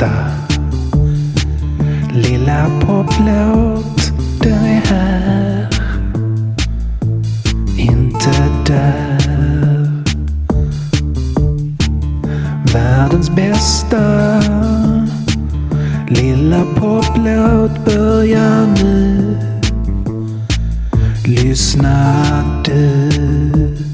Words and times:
bästa. 0.00 0.10
Lilla 2.12 2.66
poplåt, 2.80 4.12
den 4.42 4.64
är 4.64 4.86
här. 4.86 5.68
Inte 7.78 8.48
där. 8.66 10.04
Världens 12.72 13.30
bästa. 13.30 14.40
Lilla 16.08 16.64
poplåt 16.64 17.84
börjar 17.84 18.66
nu. 18.82 19.36
Lyssna 21.26 22.24
du. 22.64 23.89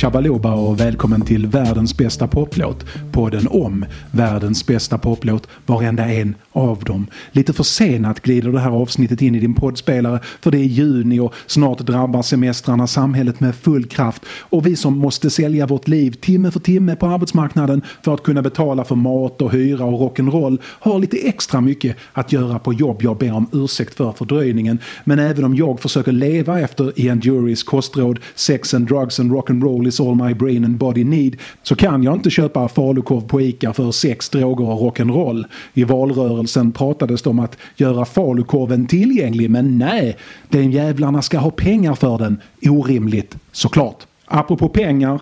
Shabaloba 0.00 0.54
och 0.54 0.80
välkommen 0.80 1.20
till 1.20 1.46
världens 1.46 1.96
bästa 1.96 2.28
poplåt. 2.28 2.84
Podden 3.12 3.48
om 3.48 3.84
världens 4.10 4.66
bästa 4.66 4.98
poplåt, 4.98 5.48
varenda 5.66 6.04
en 6.04 6.34
av 6.52 6.84
dem. 6.84 7.06
Lite 7.32 7.52
försenat 7.52 8.20
glider 8.20 8.52
det 8.52 8.60
här 8.60 8.70
avsnittet 8.70 9.22
in 9.22 9.34
i 9.34 9.40
din 9.40 9.54
poddspelare 9.54 10.20
för 10.40 10.50
det 10.50 10.58
är 10.58 10.64
juni 10.64 11.20
och 11.20 11.34
snart 11.46 11.78
drabbar 11.78 12.22
semestrarna 12.22 12.86
samhället 12.86 13.40
med 13.40 13.54
full 13.54 13.84
kraft 13.84 14.22
och 14.40 14.66
vi 14.66 14.76
som 14.76 14.98
måste 14.98 15.30
sälja 15.30 15.66
vårt 15.66 15.88
liv 15.88 16.10
timme 16.10 16.50
för 16.50 16.60
timme 16.60 16.96
på 16.96 17.06
arbetsmarknaden 17.06 17.82
för 18.04 18.14
att 18.14 18.22
kunna 18.22 18.42
betala 18.42 18.84
för 18.84 18.94
mat 18.94 19.42
och 19.42 19.52
hyra 19.52 19.84
och 19.84 20.00
rock'n'roll 20.00 20.58
har 20.64 20.98
lite 20.98 21.16
extra 21.16 21.60
mycket 21.60 21.96
att 22.12 22.32
göra 22.32 22.58
på 22.58 22.72
jobb. 22.72 23.02
Jag 23.02 23.16
ber 23.18 23.32
om 23.32 23.48
ursäkt 23.52 23.94
för 23.94 24.12
fördröjningen 24.12 24.78
men 25.04 25.18
även 25.18 25.44
om 25.44 25.54
jag 25.54 25.80
försöker 25.80 26.12
leva 26.12 26.60
efter 26.60 27.00
Ian 27.00 27.20
jurys 27.20 27.62
kostråd 27.62 28.18
sex 28.34 28.74
and 28.74 28.88
drugs 28.88 29.20
and 29.20 29.32
rock'n'roll 29.32 29.89
is 29.90 30.00
all 30.00 30.14
my 30.14 30.34
brain 30.34 30.64
and 30.64 30.78
body 30.78 31.04
need 31.04 31.36
så 31.62 31.74
kan 31.74 32.02
jag 32.02 32.14
inte 32.14 32.30
köpa 32.30 32.68
falukorv 32.68 33.20
på 33.20 33.40
ICA 33.40 33.72
för 33.72 33.90
sex, 33.90 34.28
droger 34.28 34.64
och 34.64 34.80
rock'n'roll. 34.80 35.44
I 35.74 35.84
valrörelsen 35.84 36.72
pratades 36.72 37.22
det 37.22 37.30
om 37.30 37.38
att 37.38 37.56
göra 37.76 38.04
falukorven 38.04 38.86
tillgänglig 38.86 39.50
men 39.50 39.78
nej, 39.78 40.16
den 40.48 40.70
jävlarna 40.70 41.22
ska 41.22 41.38
ha 41.38 41.50
pengar 41.50 41.94
för 41.94 42.18
den. 42.18 42.40
Orimligt, 42.62 43.36
såklart. 43.52 44.06
Apropå 44.24 44.68
pengar, 44.68 45.20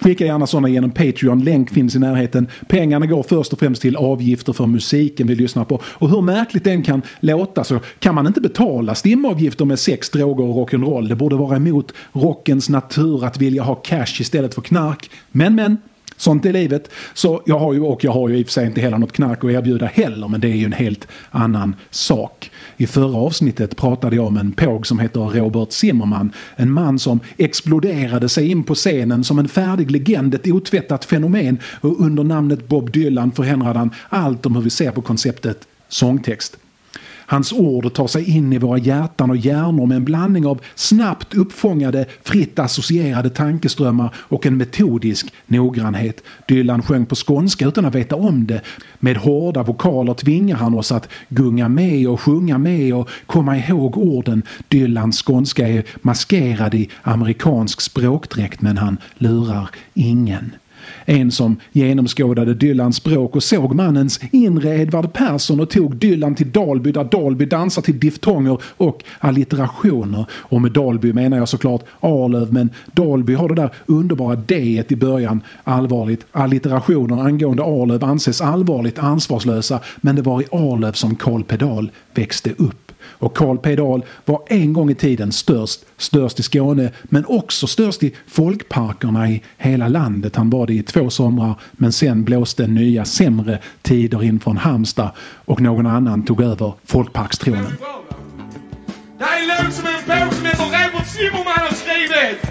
Skicka 0.00 0.24
gärna 0.24 0.46
sådana 0.46 0.68
genom 0.68 0.90
Patreon, 0.90 1.44
länk 1.44 1.70
finns 1.70 1.96
i 1.96 1.98
närheten. 1.98 2.48
Pengarna 2.68 3.06
går 3.06 3.22
först 3.22 3.52
och 3.52 3.58
främst 3.58 3.82
till 3.82 3.96
avgifter 3.96 4.52
för 4.52 4.66
musiken 4.66 5.26
vi 5.26 5.34
lyssnar 5.34 5.64
på. 5.64 5.80
Och 5.84 6.10
hur 6.10 6.20
märkligt 6.20 6.64
den 6.64 6.82
kan 6.82 7.02
låta 7.20 7.64
så 7.64 7.80
kan 7.98 8.14
man 8.14 8.26
inte 8.26 8.40
betala 8.40 8.94
stimavgifter 8.94 9.64
med 9.64 9.78
sex, 9.78 10.10
droger 10.10 10.44
och 10.44 10.68
rock'n'roll. 10.68 11.08
Det 11.08 11.16
borde 11.16 11.36
vara 11.36 11.56
emot 11.56 11.92
rockens 12.12 12.68
natur 12.68 13.24
att 13.24 13.38
vilja 13.38 13.62
ha 13.62 13.74
cash 13.74 14.20
istället 14.20 14.54
för 14.54 14.62
knark. 14.62 15.10
Men 15.30 15.54
men, 15.54 15.78
Sånt 16.16 16.46
är 16.46 16.52
livet. 16.52 16.90
Så 17.14 17.42
jag 17.46 17.58
har 17.58 17.72
ju, 17.72 17.80
och 17.80 18.04
jag 18.04 18.12
har 18.12 18.28
ju 18.28 18.36
i 18.36 18.42
och 18.42 18.46
för 18.46 18.52
sig 18.52 18.66
inte 18.66 18.80
heller 18.80 18.98
något 18.98 19.12
knark 19.12 19.44
att 19.44 19.50
erbjuda 19.50 19.86
heller, 19.86 20.28
men 20.28 20.40
det 20.40 20.48
är 20.48 20.56
ju 20.56 20.64
en 20.64 20.72
helt 20.72 21.08
annan 21.30 21.76
sak. 21.90 22.50
I 22.76 22.86
förra 22.86 23.16
avsnittet 23.16 23.76
pratade 23.76 24.16
jag 24.16 24.26
om 24.26 24.36
en 24.36 24.52
påg 24.52 24.86
som 24.86 24.98
heter 24.98 25.20
Robert 25.20 25.72
Zimmerman. 25.72 26.32
En 26.56 26.70
man 26.70 26.98
som 26.98 27.20
exploderade 27.36 28.28
sig 28.28 28.50
in 28.50 28.64
på 28.64 28.74
scenen 28.74 29.24
som 29.24 29.38
en 29.38 29.48
färdig 29.48 29.90
legend, 29.90 30.34
ett 30.34 30.46
otvättat 30.46 31.04
fenomen 31.04 31.58
och 31.80 32.00
under 32.00 32.24
namnet 32.24 32.68
Bob 32.68 32.92
Dylan 32.92 33.32
förändrade 33.32 33.78
han 33.78 33.90
allt 34.08 34.46
om 34.46 34.56
hur 34.56 34.62
vi 34.62 34.70
ser 34.70 34.90
på 34.90 35.02
konceptet 35.02 35.68
sångtext. 35.88 36.56
Hans 37.26 37.52
ord 37.52 37.94
tar 37.94 38.06
sig 38.06 38.30
in 38.30 38.52
i 38.52 38.58
våra 38.58 38.78
hjärtan 38.78 39.30
och 39.30 39.36
hjärnor 39.36 39.86
med 39.86 39.96
en 39.96 40.04
blandning 40.04 40.46
av 40.46 40.60
snabbt 40.74 41.34
uppfångade, 41.34 42.06
fritt 42.22 42.58
associerade 42.58 43.30
tankeströmmar 43.30 44.14
och 44.16 44.46
en 44.46 44.56
metodisk 44.56 45.32
noggrannhet. 45.46 46.22
Dylan 46.48 46.82
sjöng 46.82 47.06
på 47.06 47.14
skånska 47.14 47.66
utan 47.66 47.84
att 47.84 47.94
veta 47.94 48.16
om 48.16 48.46
det. 48.46 48.60
Med 49.00 49.16
hårda 49.16 49.62
vokaler 49.62 50.14
tvingar 50.14 50.56
han 50.56 50.74
oss 50.74 50.92
att 50.92 51.08
gunga 51.28 51.68
med 51.68 52.08
och 52.08 52.20
sjunga 52.20 52.58
med 52.58 52.94
och 52.94 53.08
komma 53.26 53.58
ihåg 53.58 53.98
orden. 53.98 54.42
Dylans 54.68 55.22
skånska 55.22 55.68
är 55.68 55.84
maskerad 56.02 56.74
i 56.74 56.88
amerikansk 57.02 57.80
språkdräkt 57.80 58.62
men 58.62 58.78
han 58.78 58.96
lurar 59.18 59.68
ingen. 59.94 60.52
En 61.04 61.30
som 61.30 61.56
genomskådade 61.72 62.54
Dylans 62.54 62.96
språk 62.96 63.36
och 63.36 63.42
såg 63.42 63.74
mannens 63.74 64.20
inre 64.32 64.76
Edvard 64.78 65.12
Persson 65.12 65.60
och 65.60 65.70
tog 65.70 65.96
Dylan 65.96 66.34
till 66.34 66.50
Dalby 66.50 66.92
där 66.92 67.04
Dalby 67.04 67.44
dansar 67.44 67.82
till 67.82 67.98
diftonger 67.98 68.58
och 68.76 69.04
allitterationer. 69.18 70.26
Och 70.30 70.62
med 70.62 70.72
Dalby 70.72 71.12
menar 71.12 71.36
jag 71.36 71.48
såklart 71.48 71.84
Arlöv 72.00 72.52
men 72.52 72.70
Dalby 72.92 73.34
har 73.34 73.48
det 73.48 73.54
där 73.54 73.70
underbara 73.86 74.36
d 74.36 74.84
i 74.88 74.96
början. 74.96 75.40
Allvarligt. 75.64 76.26
Allitterationer 76.32 77.22
angående 77.22 77.62
Arlöv 77.62 78.04
anses 78.04 78.40
allvarligt 78.40 78.98
ansvarslösa 78.98 79.80
men 80.00 80.16
det 80.16 80.22
var 80.22 80.40
i 80.40 80.44
Arlöv 80.52 80.92
som 80.92 81.16
Karl 81.16 81.42
Pedal 81.42 81.90
växte 82.14 82.50
upp. 82.50 82.83
Och 83.24 83.36
Karl 83.36 83.76
Dahl 83.76 84.04
var 84.24 84.42
en 84.46 84.72
gång 84.72 84.90
i 84.90 84.94
tiden 84.94 85.32
störst, 85.32 85.80
störst 85.96 86.40
i 86.40 86.42
Skåne 86.42 86.90
men 87.02 87.24
också 87.26 87.66
störst 87.66 88.02
i 88.02 88.14
folkparkerna 88.26 89.28
i 89.28 89.42
hela 89.58 89.88
landet. 89.88 90.36
Han 90.36 90.50
var 90.50 90.66
det 90.66 90.74
i 90.74 90.82
två 90.82 91.10
somrar 91.10 91.54
men 91.72 91.92
sen 91.92 92.24
blåste 92.24 92.66
nya 92.66 93.04
sämre 93.04 93.58
tider 93.82 94.24
in 94.24 94.40
från 94.40 94.56
Halmstad 94.56 95.10
och 95.44 95.60
någon 95.60 95.86
annan 95.86 96.24
tog 96.24 96.40
över 96.40 96.72
folkparkstronen. 96.84 97.76
Det 99.18 99.24
här 99.24 99.38
är 99.38 99.42
en 99.42 99.64
låt 99.64 99.74
som 99.74 99.86
en 99.86 99.94
påse 99.94 100.36
som 100.36 100.46
heter 100.46 100.64
Robert 100.64 101.06
Zimmerman 101.06 101.44
har 101.46 101.74
skrivit. 101.74 102.42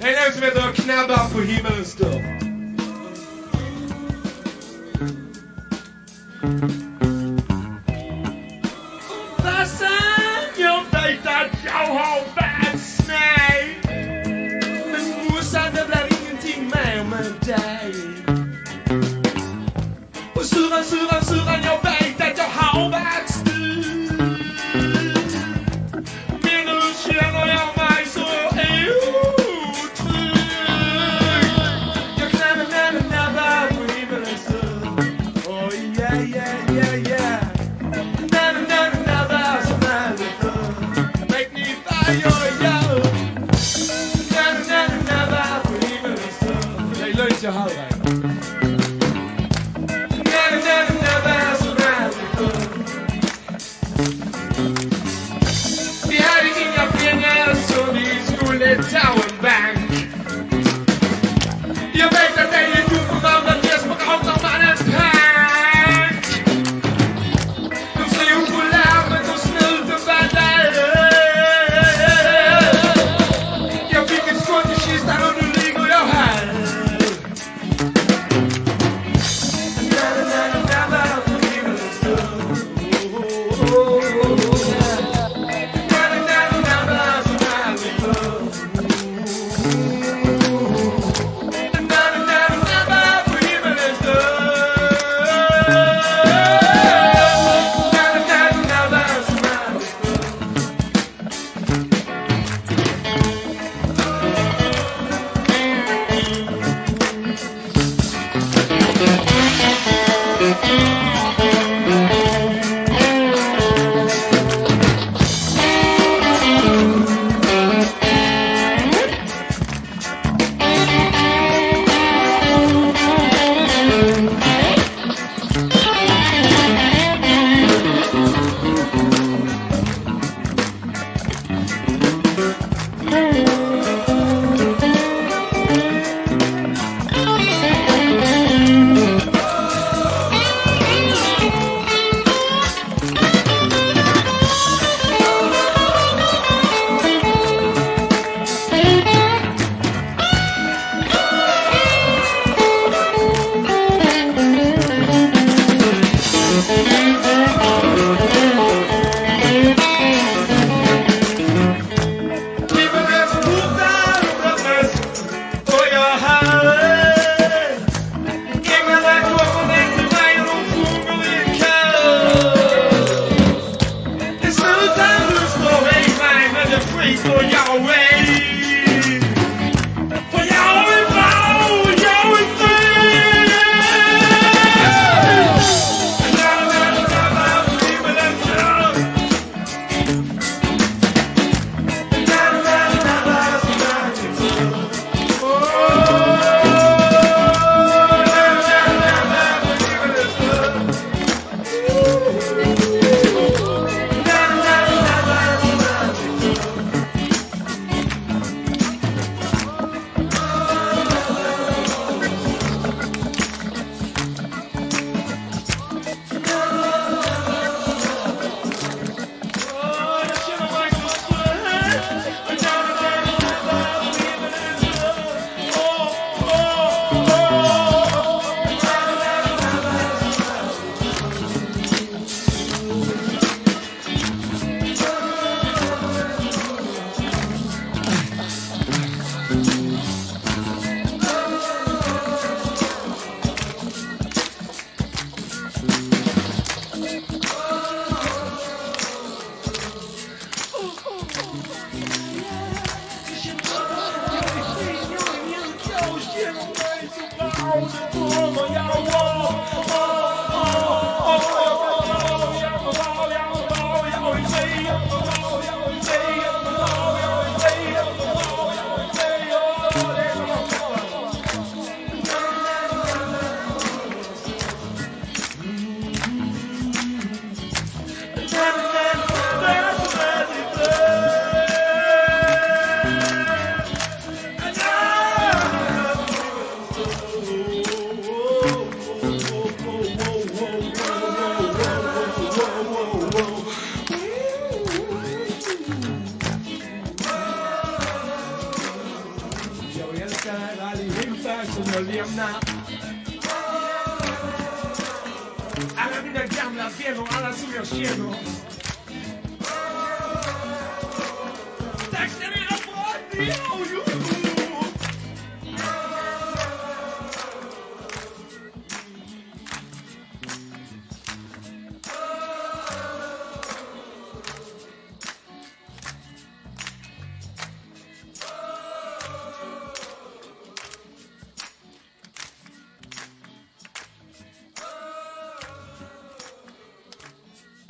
Det 0.00 0.06
är 0.06 0.08
en 0.08 0.24
låt 0.24 0.34
som 0.34 0.42
heter 0.42 0.82
Knabbar 0.82 1.28
på 1.32 1.40
himmelens 1.40 1.94
dörr. 1.94 2.48
Har 11.88 12.20
varit 12.36 12.80
snäll. 12.80 13.68
Men 14.92 15.04
morsan, 15.24 15.72
det 15.74 15.86
blir 15.88 16.06
ingenting 16.20 16.64
mer 16.64 17.04
med 17.04 17.32
dig. 17.40 17.94
Och 20.34 20.44
syrran, 20.44 20.84
syrran, 20.84 21.17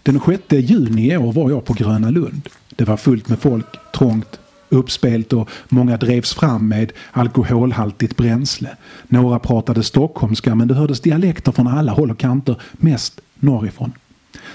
Den 0.09 0.21
6 0.21 0.43
juni 0.50 1.12
i 1.12 1.17
år 1.17 1.33
var 1.33 1.50
jag 1.50 1.65
på 1.65 1.73
Gröna 1.73 2.11
Lund. 2.11 2.49
Det 2.77 2.85
var 2.85 2.97
fullt 2.97 3.29
med 3.29 3.38
folk, 3.38 3.67
trångt, 3.95 4.38
uppspelt 4.69 5.33
och 5.33 5.49
många 5.69 5.97
drevs 5.97 6.35
fram 6.35 6.69
med 6.69 6.93
alkoholhaltigt 7.12 8.17
bränsle. 8.17 8.77
Några 9.09 9.38
pratade 9.38 9.83
stockholmska 9.83 10.55
men 10.55 10.69
det 10.69 10.75
hördes 10.75 11.00
dialekter 11.00 11.53
från 11.53 11.67
alla 11.67 11.93
håll 11.93 12.11
och 12.11 12.19
kanter, 12.19 12.57
mest 12.73 13.21
norrifrån. 13.35 13.93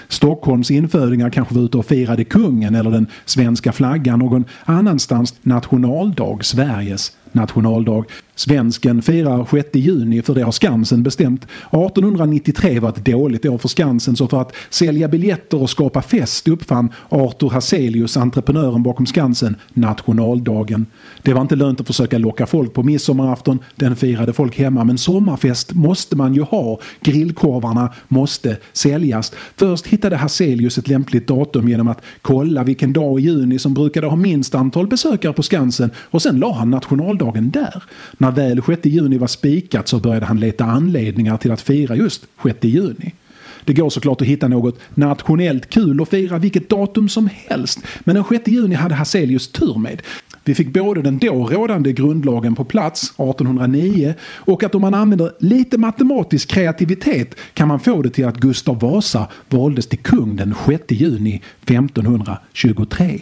Stockholms 0.08 0.70
infödingar 0.70 1.30
kanske 1.30 1.54
var 1.54 1.62
ute 1.62 1.78
och 1.78 1.86
firade 1.86 2.24
kungen 2.24 2.74
eller 2.74 2.90
den 2.90 3.06
svenska 3.24 3.72
flaggan 3.72 4.18
någon 4.18 4.44
annanstans 4.64 5.34
nationaldag, 5.42 6.44
Sveriges 6.44 7.12
nationaldag. 7.34 8.04
Svensken 8.36 9.02
firar 9.02 9.46
6 9.50 9.68
juni 9.72 10.22
för 10.22 10.34
det 10.34 10.42
har 10.42 10.52
Skansen 10.52 11.02
bestämt. 11.02 11.44
1893 11.44 12.80
var 12.80 12.88
ett 12.88 13.04
dåligt 13.04 13.46
år 13.46 13.58
för 13.58 13.68
Skansen 13.68 14.16
så 14.16 14.28
för 14.28 14.40
att 14.40 14.52
sälja 14.70 15.08
biljetter 15.08 15.62
och 15.62 15.70
skapa 15.70 16.02
fest 16.02 16.48
uppfann 16.48 16.92
Arthur 17.08 17.50
Hazelius, 17.50 18.16
entreprenören 18.16 18.82
bakom 18.82 19.06
Skansen, 19.06 19.56
nationaldagen. 19.72 20.86
Det 21.22 21.32
var 21.32 21.42
inte 21.42 21.56
lönt 21.56 21.80
att 21.80 21.86
försöka 21.86 22.18
locka 22.18 22.46
folk 22.46 22.72
på 22.72 22.82
midsommarafton, 22.82 23.58
den 23.76 23.96
firade 23.96 24.32
folk 24.32 24.58
hemma 24.58 24.84
men 24.84 24.98
sommarfest 24.98 25.72
måste 25.72 26.16
man 26.16 26.34
ju 26.34 26.42
ha. 26.42 26.80
Grillkorvarna 27.00 27.92
måste 28.08 28.56
säljas. 28.72 29.32
Först 29.56 29.86
hittade 29.86 30.16
Hazelius 30.16 30.78
ett 30.78 30.88
lämpligt 30.88 31.28
datum 31.28 31.68
genom 31.68 31.88
att 31.88 32.02
kolla 32.22 32.64
vilken 32.64 32.92
dag 32.92 33.20
i 33.20 33.22
juni 33.22 33.58
som 33.58 33.74
brukade 33.74 34.06
ha 34.06 34.16
minst 34.16 34.54
antal 34.54 34.86
besökare 34.86 35.32
på 35.32 35.42
Skansen 35.42 35.90
och 35.96 36.22
sen 36.22 36.38
la 36.38 36.52
han 36.52 36.70
nationaldagen 36.70 37.23
där. 37.32 37.82
När 38.18 38.30
väl 38.30 38.62
6 38.62 38.86
juni 38.86 39.18
var 39.18 39.26
spikat 39.26 39.88
så 39.88 39.98
började 39.98 40.26
han 40.26 40.40
leta 40.40 40.64
anledningar 40.64 41.36
till 41.36 41.52
att 41.52 41.60
fira 41.60 41.96
just 41.96 42.26
6 42.42 42.58
juni. 42.60 43.14
Det 43.64 43.72
går 43.72 43.90
såklart 43.90 44.20
att 44.20 44.26
hitta 44.26 44.48
något 44.48 44.78
nationellt 44.94 45.70
kul 45.70 46.02
att 46.02 46.08
fira 46.08 46.38
vilket 46.38 46.68
datum 46.68 47.08
som 47.08 47.28
helst. 47.48 47.78
Men 48.00 48.14
den 48.14 48.24
6 48.24 48.48
juni 48.48 48.74
hade 48.74 48.94
Hazelius 48.94 49.48
tur 49.48 49.78
med. 49.78 50.02
Vi 50.44 50.54
fick 50.54 50.72
både 50.72 51.02
den 51.02 51.18
då 51.18 51.48
rådande 51.48 51.92
grundlagen 51.92 52.54
på 52.54 52.64
plats 52.64 53.02
1809 53.02 54.14
och 54.22 54.62
att 54.62 54.74
om 54.74 54.80
man 54.80 54.94
använder 54.94 55.32
lite 55.38 55.78
matematisk 55.78 56.48
kreativitet 56.48 57.34
kan 57.54 57.68
man 57.68 57.80
få 57.80 58.02
det 58.02 58.10
till 58.10 58.26
att 58.26 58.36
Gustav 58.36 58.80
Vasa 58.80 59.28
valdes 59.48 59.86
till 59.86 59.98
kung 59.98 60.36
den 60.36 60.54
6 60.66 60.84
juni 60.88 61.42
1523. 61.64 63.20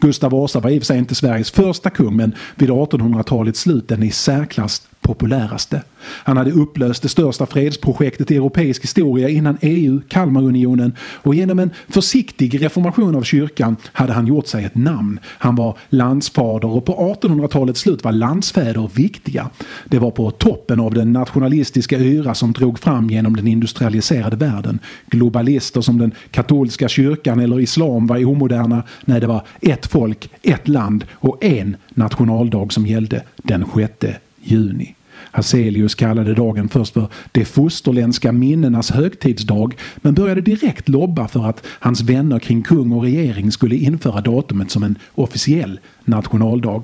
Gustav 0.00 0.30
Vasa 0.30 0.60
var 0.60 0.70
i 0.70 0.78
och 0.78 0.82
för 0.82 0.86
sig 0.86 0.98
inte 0.98 1.14
Sveriges 1.14 1.50
första 1.50 1.90
kung 1.90 2.16
men 2.16 2.34
vid 2.54 2.70
1800-talets 2.70 3.60
slut 3.60 3.88
den 3.88 4.02
i 4.02 4.10
särklass 4.10 4.82
populäraste. 5.04 5.82
Han 6.06 6.36
hade 6.36 6.50
upplöst 6.50 7.02
det 7.02 7.08
största 7.08 7.46
fredsprojektet 7.46 8.30
i 8.30 8.36
europeisk 8.36 8.82
historia 8.82 9.28
innan 9.28 9.58
EU, 9.60 10.00
Kalmarunionen 10.08 10.96
och 11.00 11.34
genom 11.34 11.58
en 11.58 11.70
försiktig 11.88 12.62
reformation 12.62 13.14
av 13.14 13.22
kyrkan 13.22 13.76
hade 13.92 14.12
han 14.12 14.26
gjort 14.26 14.46
sig 14.46 14.64
ett 14.64 14.74
namn. 14.74 15.20
Han 15.24 15.56
var 15.56 15.78
landsfader 15.88 16.68
och 16.68 16.84
på 16.84 17.16
1800-talets 17.22 17.80
slut 17.80 18.04
var 18.04 18.12
landsfäder 18.12 18.90
viktiga. 18.94 19.50
Det 19.84 19.98
var 19.98 20.10
på 20.10 20.30
toppen 20.30 20.80
av 20.80 20.94
den 20.94 21.12
nationalistiska 21.12 21.98
yra 21.98 22.34
som 22.34 22.52
drog 22.52 22.78
fram 22.78 23.10
genom 23.10 23.36
den 23.36 23.46
industrialiserade 23.46 24.36
världen. 24.36 24.78
Globalister 25.06 25.80
som 25.80 25.98
den 25.98 26.12
katolska 26.30 26.88
kyrkan 26.88 27.40
eller 27.40 27.60
islam 27.60 28.06
var 28.06 28.24
omoderna. 28.24 28.82
när 29.04 29.20
det 29.20 29.26
var 29.26 29.42
ett 29.60 29.86
folk, 29.86 30.30
ett 30.42 30.68
land 30.68 31.04
och 31.12 31.44
en 31.44 31.76
nationaldag 31.88 32.72
som 32.72 32.86
gällde 32.86 33.22
den 33.36 33.64
6 33.74 34.18
juni. 34.44 34.94
Hazelius 35.30 35.94
kallade 35.94 36.34
dagen 36.34 36.68
först 36.68 36.92
för 36.92 37.08
de 37.32 37.44
fosterländska 37.44 38.32
minnenas 38.32 38.90
högtidsdag 38.90 39.74
men 39.96 40.14
började 40.14 40.40
direkt 40.40 40.88
lobba 40.88 41.28
för 41.28 41.46
att 41.46 41.66
hans 41.66 42.00
vänner 42.00 42.38
kring 42.38 42.62
kung 42.62 42.92
och 42.92 43.02
regering 43.02 43.52
skulle 43.52 43.76
införa 43.76 44.20
datumet 44.20 44.70
som 44.70 44.82
en 44.82 44.98
officiell 45.14 45.80
nationaldag. 46.04 46.82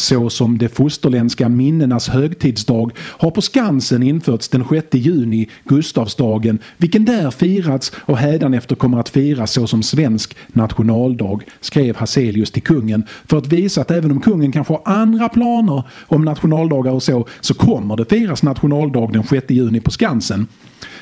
Så 0.00 0.30
som 0.30 0.58
de 0.58 0.68
fosterländska 0.68 1.48
minnenas 1.48 2.08
högtidsdag 2.08 2.92
har 2.98 3.30
på 3.30 3.42
Skansen 3.42 4.02
införts 4.02 4.48
den 4.48 4.64
6 4.70 4.86
juni, 4.92 5.48
Gustavsdagen, 5.64 6.58
vilken 6.76 7.04
där 7.04 7.30
firats 7.30 7.92
och 7.96 8.18
hädanefter 8.18 8.76
kommer 8.76 9.00
att 9.00 9.08
firas 9.08 9.52
så 9.52 9.66
som 9.66 9.82
svensk 9.82 10.36
nationaldag, 10.48 11.40
skrev 11.60 11.96
Hazelius 11.96 12.50
till 12.50 12.62
kungen 12.62 13.04
för 13.26 13.38
att 13.38 13.46
visa 13.46 13.80
att 13.80 13.90
även 13.90 14.10
om 14.10 14.20
kungen 14.20 14.52
kanske 14.52 14.72
har 14.72 14.82
andra 14.84 15.28
planer 15.28 15.82
om 16.06 16.24
nationaldagar 16.24 16.92
och 16.92 17.02
så, 17.02 17.26
så 17.40 17.54
kommer 17.54 17.96
det 17.96 18.04
firas 18.04 18.42
nationaldag 18.42 19.10
den 19.12 19.24
6 19.24 19.50
juni 19.50 19.80
på 19.80 19.90
Skansen. 19.90 20.46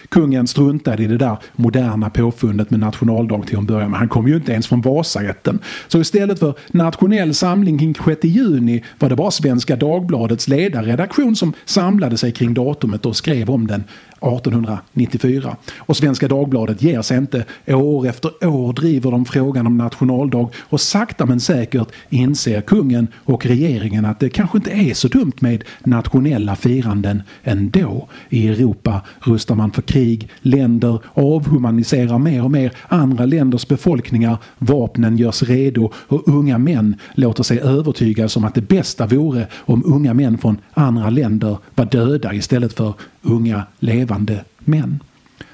Kungen 0.08 0.46
struntade 0.46 1.02
i 1.02 1.06
det 1.06 1.18
där 1.18 1.38
moderna 1.52 2.10
påfundet 2.10 2.70
med 2.70 2.80
nationaldag 2.80 3.42
till 3.46 3.58
en 3.58 3.66
början, 3.66 3.90
men 3.90 3.98
han 3.98 4.08
kom 4.08 4.28
ju 4.28 4.36
inte 4.36 4.52
ens 4.52 4.66
från 4.66 4.80
Vasarätten. 4.80 5.58
Så 5.88 6.00
istället 6.00 6.38
för 6.38 6.54
nationell 6.70 7.34
samling 7.34 7.78
kring 7.78 7.94
6 7.94 8.24
juni 8.24 8.84
var 8.98 9.08
det 9.08 9.16
bara 9.16 9.30
Svenska 9.30 9.76
Dagbladets 9.76 10.48
ledarredaktion 10.48 11.36
som 11.36 11.52
samlade 11.64 12.16
sig 12.16 12.32
kring 12.32 12.54
datumet 12.54 13.06
och 13.06 13.16
skrev 13.16 13.50
om 13.50 13.66
den 13.66 13.84
1894. 14.20 15.56
Och 15.78 15.96
Svenska 15.96 16.28
Dagbladet 16.28 16.82
ger 16.82 17.02
sig 17.02 17.18
inte. 17.18 17.44
År 17.66 18.06
efter 18.06 18.46
år 18.46 18.72
driver 18.72 19.10
de 19.10 19.24
frågan 19.24 19.66
om 19.66 19.78
nationaldag 19.78 20.48
och 20.58 20.80
sakta 20.80 21.26
men 21.26 21.40
säkert 21.40 21.88
inser 22.08 22.60
kungen 22.60 23.08
och 23.24 23.46
regeringen 23.46 24.04
att 24.04 24.20
det 24.20 24.30
kanske 24.30 24.58
inte 24.58 24.70
är 24.70 24.94
så 24.94 25.08
dumt 25.08 25.32
med 25.40 25.64
nationella 25.84 26.56
firanden 26.56 27.22
ändå. 27.42 28.08
I 28.28 28.48
Europa 28.48 29.00
rustar 29.20 29.54
man 29.54 29.70
för 29.70 29.82
krig, 29.82 30.28
länder 30.40 31.00
avhumaniserar 31.14 32.18
mer 32.18 32.44
och 32.44 32.50
mer 32.50 32.72
andra 32.88 33.26
länders 33.26 33.68
befolkningar, 33.68 34.38
vapnen 34.58 35.16
görs 35.16 35.42
redo 35.42 35.90
och 35.94 36.28
unga 36.28 36.58
män 36.58 36.96
låter 37.14 37.42
sig 37.42 37.60
övertygas 37.60 38.36
om 38.36 38.44
att 38.44 38.54
det 38.54 38.68
bästa 38.68 39.06
vore 39.06 39.46
om 39.56 39.82
unga 39.86 40.14
män 40.14 40.38
från 40.38 40.56
andra 40.74 41.10
länder 41.10 41.58
var 41.74 41.84
döda 41.84 42.34
istället 42.34 42.72
för 42.72 42.94
unga 43.22 43.62
levande 43.78 44.44
män. 44.58 45.00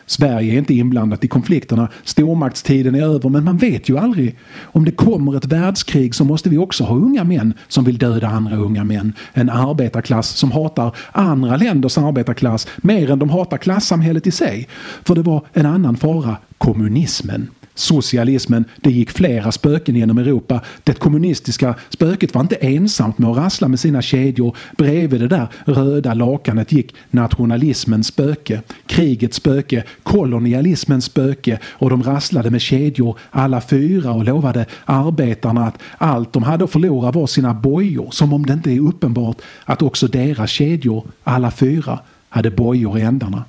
Sverige 0.07 0.55
är 0.55 0.59
inte 0.59 0.75
inblandat 0.75 1.25
i 1.25 1.29
konflikterna. 1.29 1.89
Stormaktstiden 2.05 2.95
är 2.95 3.03
över 3.03 3.29
men 3.29 3.45
man 3.45 3.57
vet 3.57 3.89
ju 3.89 3.99
aldrig. 3.99 4.39
Om 4.63 4.85
det 4.85 4.91
kommer 4.91 5.37
ett 5.37 5.45
världskrig 5.45 6.15
så 6.15 6.25
måste 6.25 6.49
vi 6.49 6.59
också 6.59 6.85
ha 6.85 6.97
unga 6.97 7.25
män 7.25 7.55
som 7.69 7.85
vill 7.85 7.99
döda 7.99 8.29
andra 8.29 8.57
unga 8.57 8.85
män. 8.85 9.13
En 9.33 9.51
arbetarklass 9.51 10.29
som 10.29 10.53
hatar 10.53 10.97
andra 11.13 11.57
länders 11.57 11.99
arbetarklass 11.99 12.69
mer 12.77 13.11
än 13.11 13.19
de 13.19 13.31
hatar 13.31 13.59
klassamhället 13.59 14.27
i 14.27 14.31
sig. 14.31 14.69
För 15.05 15.15
det 15.15 15.23
var 15.23 15.47
en 15.53 15.67
annan 15.67 15.97
fara, 15.97 16.37
kommunismen. 16.59 17.49
Socialismen, 17.75 18.65
det 18.77 18.91
gick 18.91 19.11
flera 19.11 19.53
spöken 19.53 19.97
genom 19.97 20.19
Europa. 20.19 20.61
Det 20.85 20.99
kommunistiska 20.99 21.75
spöket 21.89 22.35
var 22.35 22.41
inte 22.41 22.57
ensamt 22.57 23.19
med 23.19 23.31
att 23.31 23.37
rassla 23.37 23.69
med 23.69 23.81
sina 23.81 24.03
kedjor. 24.03 24.57
Bredvid 24.77 25.21
det 25.21 25.29
där 25.29 25.49
röda 25.65 26.15
lakanet 26.15 26.73
gick 26.73 26.95
nationalismens 27.11 28.07
spöke, 28.07 28.63
krigets 28.87 29.37
spöke, 29.37 29.85
kolonialismens 30.03 31.05
spöke 31.05 31.59
och 31.65 31.91
de 31.91 32.03
rasslade 32.03 32.51
med 32.51 32.61
kedjor 32.61 33.19
alla 33.31 33.61
fyra 33.61 34.13
och 34.13 34.25
lovade 34.25 34.67
arbetarna 34.85 35.67
att 35.67 35.79
allt 35.99 36.33
de 36.33 36.43
hade 36.43 36.65
att 36.65 36.71
förlora 36.71 37.11
var 37.11 37.27
sina 37.27 37.55
bojor 37.55 38.11
som 38.11 38.33
om 38.33 38.47
det 38.47 38.53
inte 38.53 38.71
är 38.73 38.81
uppenbart 38.81 39.37
att 39.65 39.83
också 39.83 40.07
deras 40.07 40.51
kedjor, 40.51 41.05
alla 41.25 41.51
fyra, 41.51 41.99
hade 42.29 42.51
bojor 42.51 42.99
i 42.99 43.03
ändarna. 43.03 43.45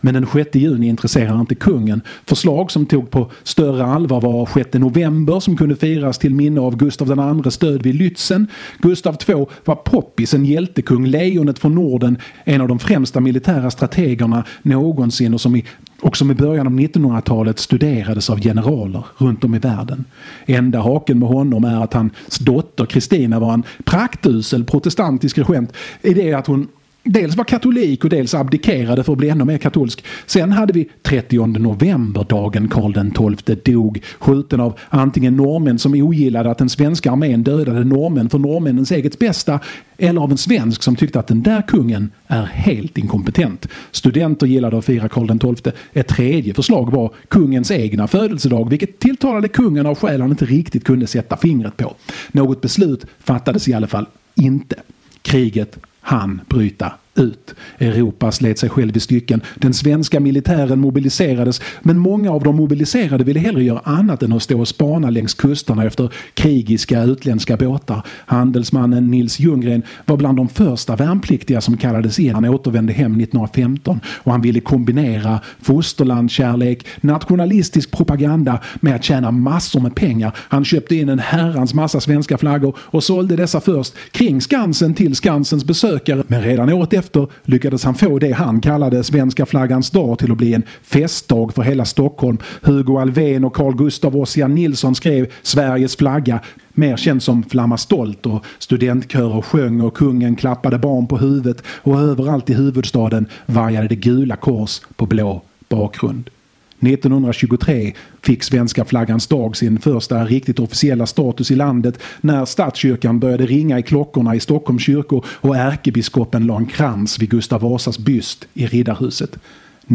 Men 0.00 0.14
den 0.14 0.26
6 0.26 0.54
juni 0.54 0.88
intresserar 0.88 1.40
inte 1.40 1.54
kungen. 1.54 2.00
Förslag 2.24 2.70
som 2.70 2.86
tog 2.86 3.10
på 3.10 3.30
större 3.42 3.84
allvar 3.84 4.20
var 4.20 4.48
6 4.54 4.72
november 4.72 5.40
som 5.40 5.56
kunde 5.56 5.76
firas 5.76 6.18
till 6.18 6.34
minne 6.34 6.60
av 6.60 6.76
Gustav 6.76 7.08
IIs 7.44 7.58
död 7.58 7.82
vid 7.82 7.94
Lützen. 7.94 8.46
Gustav 8.78 9.16
II 9.28 9.46
var 9.64 9.74
poppis, 9.74 10.34
en 10.34 10.44
hjältekung, 10.44 11.06
lejonet 11.06 11.58
från 11.58 11.74
Norden, 11.74 12.18
en 12.44 12.60
av 12.60 12.68
de 12.68 12.78
främsta 12.78 13.20
militära 13.20 13.70
strategerna 13.70 14.44
någonsin 14.62 15.34
och 15.34 15.40
som 15.40 15.56
i 15.56 15.64
och 16.00 16.16
som 16.16 16.30
i 16.30 16.34
början 16.34 16.66
av 16.66 16.72
1900-talet 16.72 17.58
studerades 17.58 18.30
av 18.30 18.40
generaler 18.40 19.04
runt 19.18 19.44
om 19.44 19.54
i 19.54 19.58
världen. 19.58 20.04
Enda 20.46 20.80
haken 20.80 21.18
med 21.18 21.28
honom 21.28 21.64
är 21.64 21.84
att 21.84 21.94
hans 21.94 22.38
dotter 22.40 22.86
Kristina 22.86 23.38
var 23.38 23.54
en 23.54 23.62
praktusel 23.84 24.64
protestantisk 24.64 25.38
regent 25.38 25.72
i 26.02 26.14
det 26.14 26.32
att 26.32 26.46
hon 26.46 26.68
dels 27.02 27.36
var 27.36 27.44
katolik 27.44 28.04
och 28.04 28.10
dels 28.10 28.34
abdikerade 28.34 29.04
för 29.04 29.12
att 29.12 29.18
bli 29.18 29.28
ännu 29.28 29.44
mer 29.44 29.58
katolsk. 29.58 30.04
Sen 30.26 30.52
hade 30.52 30.72
vi 30.72 30.88
30 31.02 31.46
november, 31.46 32.26
dagen 32.28 32.68
Karl 32.68 33.36
XII 33.36 33.56
dog, 33.74 34.02
skjuten 34.18 34.60
av 34.60 34.78
antingen 34.88 35.36
norrmän 35.36 35.78
som 35.78 35.94
ogillade 35.94 36.50
att 36.50 36.58
den 36.58 36.68
svenska 36.68 37.12
armén 37.12 37.42
dödade 37.42 37.84
norrmän 37.84 38.30
för 38.30 38.38
norrmännens 38.38 38.90
eget 38.90 39.18
bästa 39.18 39.60
eller 39.98 40.20
av 40.20 40.30
en 40.30 40.38
svensk 40.38 40.82
som 40.82 40.96
tyckte 40.96 41.18
att 41.18 41.26
den 41.26 41.42
där 41.42 41.62
kungen 41.62 42.10
är 42.26 42.44
helt 42.44 42.98
inkompetent. 42.98 43.68
Studenter 43.90 44.46
gillade 44.46 44.78
att 44.78 44.84
fira 44.84 45.08
Karl 45.08 45.54
XII. 45.54 45.72
Ett 45.92 46.08
tredje 46.08 46.54
förslag 46.54 46.92
var 46.92 47.12
kungens 47.28 47.70
egna 47.70 48.08
födelsedag 48.08 48.70
vilket 48.70 48.98
tilltalade 48.98 49.48
kungen 49.48 49.86
av 49.86 49.94
skäl 49.98 50.20
han 50.20 50.30
inte 50.30 50.44
riktigt 50.44 50.84
kunde 50.84 51.06
sätta 51.06 51.36
fingret 51.36 51.76
på. 51.76 51.94
Något 52.32 52.60
beslut 52.60 53.06
fattades 53.18 53.68
i 53.68 53.74
alla 53.74 53.86
fall 53.86 54.06
inte. 54.34 54.76
Kriget 55.22 55.78
han 56.08 56.40
bryta 56.48 56.92
ut. 57.18 57.54
Europa 57.78 58.32
slet 58.32 58.58
sig 58.58 58.68
själv 58.68 58.96
i 58.96 59.00
stycken. 59.00 59.40
Den 59.54 59.74
svenska 59.74 60.20
militären 60.20 60.80
mobiliserades 60.80 61.60
men 61.80 61.98
många 61.98 62.30
av 62.30 62.42
de 62.42 62.56
mobiliserade 62.56 63.24
ville 63.24 63.40
hellre 63.40 63.64
göra 63.64 63.80
annat 63.84 64.22
än 64.22 64.32
att 64.32 64.42
stå 64.42 64.60
och 64.60 64.68
spana 64.68 65.10
längs 65.10 65.34
kusterna 65.34 65.84
efter 65.84 66.12
krigiska 66.34 67.02
utländska 67.02 67.56
båtar. 67.56 68.02
Handelsmannen 68.26 69.10
Nils 69.10 69.40
Ljunggren 69.40 69.82
var 70.06 70.16
bland 70.16 70.36
de 70.36 70.48
första 70.48 70.96
värnpliktiga 70.96 71.60
som 71.60 71.76
kallades 71.76 72.18
in. 72.18 72.34
Han 72.34 72.44
återvände 72.44 72.92
hem 72.92 73.12
1915 73.12 74.00
och 74.06 74.32
han 74.32 74.40
ville 74.40 74.60
kombinera 74.60 75.40
fosterlandskärlek, 75.60 76.86
nationalistisk 77.00 77.90
propaganda 77.90 78.60
med 78.80 78.94
att 78.94 79.04
tjäna 79.04 79.30
massor 79.30 79.80
med 79.80 79.94
pengar. 79.94 80.32
Han 80.36 80.64
köpte 80.64 80.94
in 80.94 81.08
en 81.08 81.18
herrans 81.18 81.74
massa 81.74 82.00
svenska 82.00 82.38
flaggor 82.38 82.76
och 82.78 83.04
sålde 83.04 83.36
dessa 83.36 83.60
först 83.60 83.94
kring 84.10 84.40
Skansen 84.40 84.94
till 84.94 85.16
Skansens 85.16 85.64
besökare. 85.64 86.22
Men 86.26 86.42
redan 86.42 86.72
året 86.72 86.92
efter 86.92 87.07
efter 87.08 87.28
lyckades 87.42 87.84
han 87.84 87.94
få 87.94 88.18
det 88.18 88.32
han 88.32 88.60
kallade 88.60 89.04
svenska 89.04 89.46
flaggans 89.46 89.90
dag 89.90 90.18
till 90.18 90.32
att 90.32 90.38
bli 90.38 90.54
en 90.54 90.62
festdag 90.82 91.54
för 91.54 91.62
hela 91.62 91.84
Stockholm. 91.84 92.38
Hugo 92.62 92.98
Alfvén 92.98 93.44
och 93.44 93.54
Carl 93.54 93.76
Gustav 93.76 94.16
Ossian 94.16 94.54
Nilsson 94.54 94.94
skrev 94.94 95.26
Sveriges 95.42 95.96
flagga 95.96 96.40
mer 96.72 96.96
känd 96.96 97.22
som 97.22 97.42
Flamma 97.42 97.76
Stolt 97.76 98.26
och 98.26 98.44
studentkörer 98.58 99.42
sjöng 99.42 99.80
och 99.80 99.96
kungen 99.96 100.36
klappade 100.36 100.78
barn 100.78 101.06
på 101.06 101.16
huvudet 101.18 101.62
och 101.66 102.00
överallt 102.00 102.50
i 102.50 102.54
huvudstaden 102.54 103.26
vajade 103.46 103.88
det 103.88 103.96
gula 103.96 104.36
kors 104.36 104.80
på 104.96 105.06
blå 105.06 105.42
bakgrund. 105.68 106.30
1923 106.80 107.94
fick 108.22 108.42
svenska 108.42 108.84
flaggans 108.84 109.26
dag 109.26 109.56
sin 109.56 109.78
första 109.78 110.24
riktigt 110.24 110.58
officiella 110.58 111.06
status 111.06 111.50
i 111.50 111.54
landet 111.54 111.98
när 112.20 112.44
statskyrkan 112.44 113.18
började 113.18 113.46
ringa 113.46 113.78
i 113.78 113.82
klockorna 113.82 114.34
i 114.34 114.40
Stockholms 114.40 114.82
kyrkor 114.82 115.24
och 115.28 115.56
ärkebiskopen 115.56 116.46
la 116.46 116.56
en 116.56 116.66
krans 116.66 117.18
vid 117.18 117.30
Gustav 117.30 117.60
Vasas 117.60 117.98
byst 117.98 118.48
i 118.54 118.66
Riddarhuset. 118.66 119.38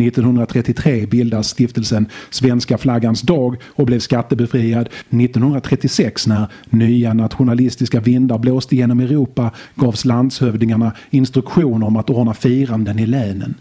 1933 0.02 1.06
bildas 1.06 1.50
stiftelsen 1.50 2.06
Svenska 2.30 2.78
flaggans 2.78 3.22
dag 3.22 3.56
och 3.66 3.86
blev 3.86 4.00
skattebefriad. 4.00 4.90
1936 5.10 6.28
när 6.28 6.48
nya 6.70 7.14
nationalistiska 7.14 8.00
vindar 8.00 8.38
blåste 8.38 8.76
genom 8.76 9.00
Europa 9.00 9.52
gavs 9.76 10.06
landshövdingarna 10.06 10.92
instruktioner 11.10 11.88
om 11.88 11.96
att 11.96 12.10
ordna 12.10 12.34
firanden 12.34 13.00
i 13.00 13.06
länen. 13.06 13.56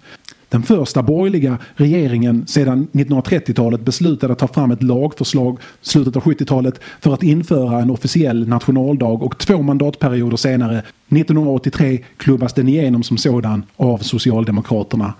Den 0.52 0.62
första 0.62 1.02
borgerliga 1.02 1.58
regeringen 1.74 2.46
sedan 2.46 2.88
1930-talet 2.92 3.80
beslutade 3.80 4.32
att 4.32 4.38
ta 4.38 4.48
fram 4.48 4.70
ett 4.70 4.82
lagförslag 4.82 5.58
slutet 5.80 6.16
av 6.16 6.22
70-talet 6.22 6.80
för 7.00 7.14
att 7.14 7.22
införa 7.22 7.80
en 7.80 7.90
officiell 7.90 8.48
nationaldag 8.48 9.22
och 9.22 9.38
två 9.38 9.62
mandatperioder 9.62 10.36
senare, 10.36 10.78
1983, 11.08 12.04
klubbas 12.16 12.52
den 12.52 12.68
igenom 12.68 13.02
som 13.02 13.18
sådan 13.18 13.62
av 13.76 13.98
Socialdemokraterna. 13.98 15.14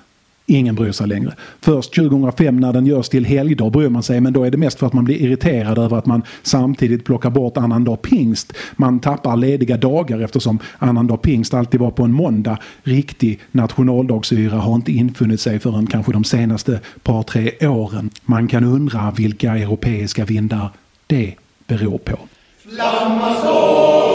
Ingen 0.52 0.74
bryr 0.74 0.92
sig 0.92 1.08
längre. 1.08 1.34
Först 1.60 1.94
2005 1.94 2.56
när 2.56 2.72
den 2.72 2.86
görs 2.86 3.08
till 3.08 3.24
helgdag 3.24 3.70
bryr 3.70 3.88
man 3.88 4.02
sig 4.02 4.20
men 4.20 4.32
då 4.32 4.44
är 4.44 4.50
det 4.50 4.58
mest 4.58 4.78
för 4.78 4.86
att 4.86 4.92
man 4.92 5.04
blir 5.04 5.16
irriterad 5.22 5.78
över 5.78 5.96
att 5.96 6.06
man 6.06 6.22
samtidigt 6.42 7.04
plockar 7.04 7.30
bort 7.30 7.56
annandag 7.56 7.96
pingst. 7.96 8.52
Man 8.76 9.00
tappar 9.00 9.36
lediga 9.36 9.76
dagar 9.76 10.20
eftersom 10.20 10.58
annandag 10.78 11.16
pingst 11.16 11.54
alltid 11.54 11.80
var 11.80 11.90
på 11.90 12.02
en 12.02 12.12
måndag. 12.12 12.58
Riktig 12.82 13.40
nationaldagsyra 13.50 14.56
har 14.56 14.74
inte 14.74 14.92
infunnit 14.92 15.40
sig 15.40 15.60
förrän 15.60 15.86
kanske 15.86 16.12
de 16.12 16.24
senaste 16.24 16.80
par 17.02 17.22
tre 17.22 17.68
åren. 17.68 18.10
Man 18.24 18.48
kan 18.48 18.64
undra 18.64 19.10
vilka 19.10 19.56
europeiska 19.56 20.24
vindar 20.24 20.70
det 21.06 21.34
beror 21.66 21.98
på. 21.98 22.18
Flamma 22.62 23.34
står 23.34 24.11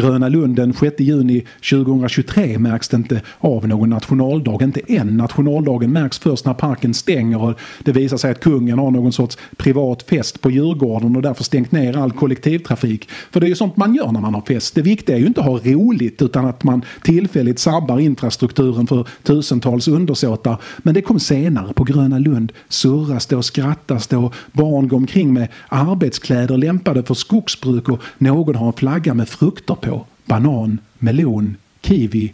Gröna 0.00 0.28
Lund 0.28 0.56
den 0.56 0.74
6 0.74 1.00
juni 1.00 1.44
2023 1.70 2.58
märks 2.58 2.88
det 2.88 2.96
inte 2.96 3.20
av 3.38 3.68
någon 3.68 3.90
nationaldag. 3.90 4.62
Inte 4.62 4.80
än. 4.88 5.16
Nationaldagen 5.16 5.92
märks 5.92 6.18
först 6.18 6.44
när 6.44 6.54
parken 6.54 6.94
stänger 6.94 7.42
och 7.42 7.58
det 7.84 7.92
visar 7.92 8.16
sig 8.16 8.30
att 8.30 8.40
kungen 8.40 8.78
har 8.78 8.90
någon 8.90 9.12
sorts 9.12 9.38
privat 9.56 10.02
fest 10.02 10.40
på 10.40 10.50
Djurgården 10.50 11.16
och 11.16 11.22
därför 11.22 11.44
stängt 11.44 11.72
ner 11.72 11.96
all 11.96 12.12
kollektivtrafik. 12.12 13.08
För 13.30 13.40
det 13.40 13.46
är 13.46 13.48
ju 13.48 13.54
sånt 13.54 13.76
man 13.76 13.94
gör 13.94 14.12
när 14.12 14.20
man 14.20 14.34
har 14.34 14.40
fest. 14.40 14.74
Det 14.74 14.82
viktiga 14.82 15.16
är 15.16 15.20
ju 15.20 15.26
inte 15.26 15.40
att 15.40 15.46
ha 15.46 15.58
roligt 15.58 16.22
utan 16.22 16.46
att 16.46 16.64
man 16.64 16.84
tillfälligt 17.02 17.58
sabbar 17.58 17.98
infrastrukturen 17.98 18.86
för 18.86 19.08
tusentals 19.22 19.88
undersåtar. 19.88 20.56
Men 20.78 20.94
det 20.94 21.02
kom 21.02 21.20
senare. 21.20 21.72
På 21.72 21.84
Gröna 21.84 22.18
Lund 22.18 22.52
surras 22.68 23.26
det 23.26 23.36
och 23.36 23.44
skrattas 23.44 24.06
det 24.06 24.16
och 24.16 24.34
barn 24.52 24.88
går 24.88 24.96
omkring 24.96 25.32
med 25.32 25.48
arbetskläder 25.68 26.56
lämpade 26.56 27.02
för 27.02 27.14
skogsbruk 27.14 27.88
och 27.88 28.02
någon 28.18 28.54
har 28.54 28.66
en 28.66 28.72
flagga 28.72 29.14
med 29.14 29.28
frukter 29.28 29.74
på. 29.74 29.89
Banan, 30.30 30.78
melon, 30.98 31.56
kiwi 31.80 32.32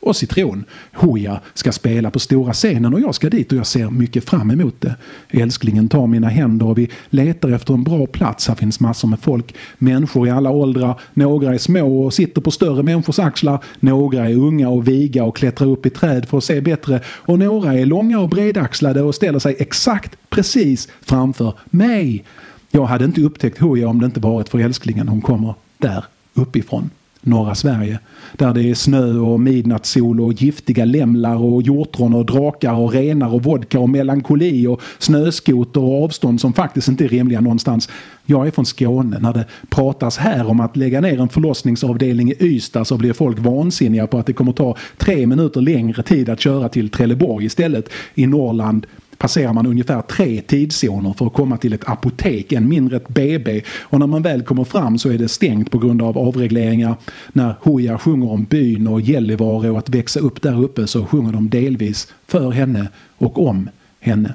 och 0.00 0.16
citron. 0.16 0.64
Hooja 0.92 1.40
ska 1.54 1.72
spela 1.72 2.10
på 2.10 2.18
stora 2.18 2.52
scenen 2.52 2.94
och 2.94 3.00
jag 3.00 3.14
ska 3.14 3.30
dit 3.30 3.52
och 3.52 3.58
jag 3.58 3.66
ser 3.66 3.90
mycket 3.90 4.24
fram 4.24 4.50
emot 4.50 4.80
det. 4.80 4.96
Älsklingen 5.30 5.88
tar 5.88 6.06
mina 6.06 6.28
händer 6.28 6.66
och 6.66 6.78
vi 6.78 6.90
letar 7.10 7.50
efter 7.50 7.74
en 7.74 7.84
bra 7.84 8.06
plats. 8.06 8.48
Här 8.48 8.54
finns 8.54 8.80
massor 8.80 9.08
med 9.08 9.20
folk. 9.20 9.54
Människor 9.78 10.28
i 10.28 10.30
alla 10.30 10.50
åldrar. 10.50 11.00
Några 11.14 11.54
är 11.54 11.58
små 11.58 12.04
och 12.04 12.14
sitter 12.14 12.40
på 12.40 12.50
större 12.50 12.82
människors 12.82 13.18
axlar. 13.18 13.64
Några 13.80 14.28
är 14.28 14.34
unga 14.34 14.68
och 14.68 14.88
viga 14.88 15.24
och 15.24 15.36
klättrar 15.36 15.68
upp 15.68 15.86
i 15.86 15.90
träd 15.90 16.28
för 16.28 16.38
att 16.38 16.44
se 16.44 16.60
bättre. 16.60 17.00
Och 17.06 17.38
några 17.38 17.74
är 17.74 17.86
långa 17.86 18.20
och 18.20 18.28
bredaxlade 18.28 19.02
och 19.02 19.14
ställer 19.14 19.38
sig 19.38 19.56
exakt 19.58 20.16
precis 20.30 20.88
framför 21.00 21.54
mig. 21.64 22.24
Jag 22.70 22.84
hade 22.84 23.04
inte 23.04 23.20
upptäckt 23.20 23.58
Hooja 23.58 23.88
om 23.88 24.00
det 24.00 24.06
inte 24.06 24.20
varit 24.20 24.48
för 24.48 24.58
älsklingen. 24.58 25.08
Hon 25.08 25.20
kommer 25.20 25.54
där 25.78 26.04
uppifrån 26.34 26.90
norra 27.26 27.54
Sverige. 27.54 27.98
Där 28.32 28.54
det 28.54 28.70
är 28.70 28.74
snö 28.74 29.18
och 29.18 29.40
midnattssol 29.40 30.20
och 30.20 30.32
giftiga 30.32 30.84
lämlar 30.84 31.36
och 31.36 31.62
hjortron 31.62 32.14
och 32.14 32.26
drakar 32.26 32.74
och 32.74 32.92
renar 32.92 33.34
och 33.34 33.42
vodka 33.42 33.78
och 33.80 33.88
melankoli 33.88 34.66
och 34.66 34.80
snöskoter 34.98 35.80
och 35.80 36.04
avstånd 36.04 36.40
som 36.40 36.52
faktiskt 36.52 36.88
inte 36.88 37.04
är 37.04 37.08
rimliga 37.08 37.40
någonstans. 37.40 37.88
Jag 38.26 38.46
är 38.46 38.50
från 38.50 38.66
Skåne. 38.66 39.18
När 39.18 39.32
det 39.32 39.46
pratas 39.68 40.16
här 40.16 40.46
om 40.46 40.60
att 40.60 40.76
lägga 40.76 41.00
ner 41.00 41.20
en 41.20 41.28
förlossningsavdelning 41.28 42.30
i 42.30 42.36
Ystad 42.40 42.84
så 42.84 42.96
blir 42.96 43.12
folk 43.12 43.38
vansinniga 43.38 44.06
på 44.06 44.18
att 44.18 44.26
det 44.26 44.32
kommer 44.32 44.52
ta 44.52 44.76
tre 44.98 45.26
minuter 45.26 45.60
längre 45.60 46.02
tid 46.02 46.28
att 46.28 46.40
köra 46.40 46.68
till 46.68 46.90
Trelleborg 46.90 47.46
istället. 47.46 47.88
I 48.14 48.26
Norrland 48.26 48.86
passerar 49.24 49.52
man 49.52 49.66
ungefär 49.66 50.02
tre 50.02 50.40
tidszoner 50.40 51.12
för 51.12 51.26
att 51.26 51.32
komma 51.32 51.56
till 51.56 51.72
ett 51.72 51.88
apotek, 51.88 52.52
än 52.52 52.68
mindre 52.68 52.96
ett 52.96 53.08
BB. 53.08 53.62
Och 53.80 53.98
när 53.98 54.06
man 54.06 54.22
väl 54.22 54.42
kommer 54.42 54.64
fram 54.64 54.98
så 54.98 55.10
är 55.10 55.18
det 55.18 55.28
stängt 55.28 55.70
på 55.70 55.78
grund 55.78 56.02
av 56.02 56.18
avregleringar. 56.18 56.94
När 57.32 57.54
Hooja 57.60 57.98
sjunger 57.98 58.30
om 58.30 58.44
byn 58.44 58.86
och 58.86 59.00
Gällivare 59.00 59.70
och 59.70 59.78
att 59.78 59.88
växa 59.88 60.20
upp 60.20 60.42
där 60.42 60.62
uppe 60.62 60.86
så 60.86 61.06
sjunger 61.06 61.32
de 61.32 61.50
delvis 61.50 62.14
för 62.26 62.50
henne 62.50 62.88
och 63.18 63.48
om 63.48 63.68
henne. 64.00 64.34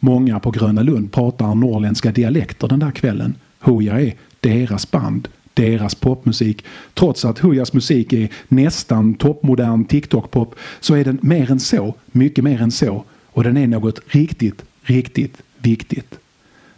Många 0.00 0.40
på 0.40 0.50
Gröna 0.50 0.82
Lund 0.82 1.12
pratar 1.12 1.54
norrländska 1.54 2.12
dialekter 2.12 2.68
den 2.68 2.78
där 2.78 2.90
kvällen. 2.90 3.34
Hooja 3.60 4.00
är 4.00 4.14
deras 4.40 4.90
band 4.90 5.28
deras 5.54 5.94
popmusik. 5.94 6.64
Trots 6.94 7.24
att 7.24 7.38
Hoojas 7.38 7.72
musik 7.72 8.12
är 8.12 8.28
nästan 8.48 9.14
toppmodern 9.14 9.84
TikTok-pop 9.84 10.54
så 10.80 10.94
är 10.94 11.04
den 11.04 11.18
mer 11.22 11.50
än 11.50 11.60
så, 11.60 11.94
mycket 12.06 12.44
mer 12.44 12.62
än 12.62 12.70
så. 12.70 13.04
Och 13.34 13.44
den 13.44 13.56
är 13.56 13.66
något 13.66 14.00
riktigt, 14.06 14.64
riktigt 14.82 15.42
viktigt. 15.58 16.18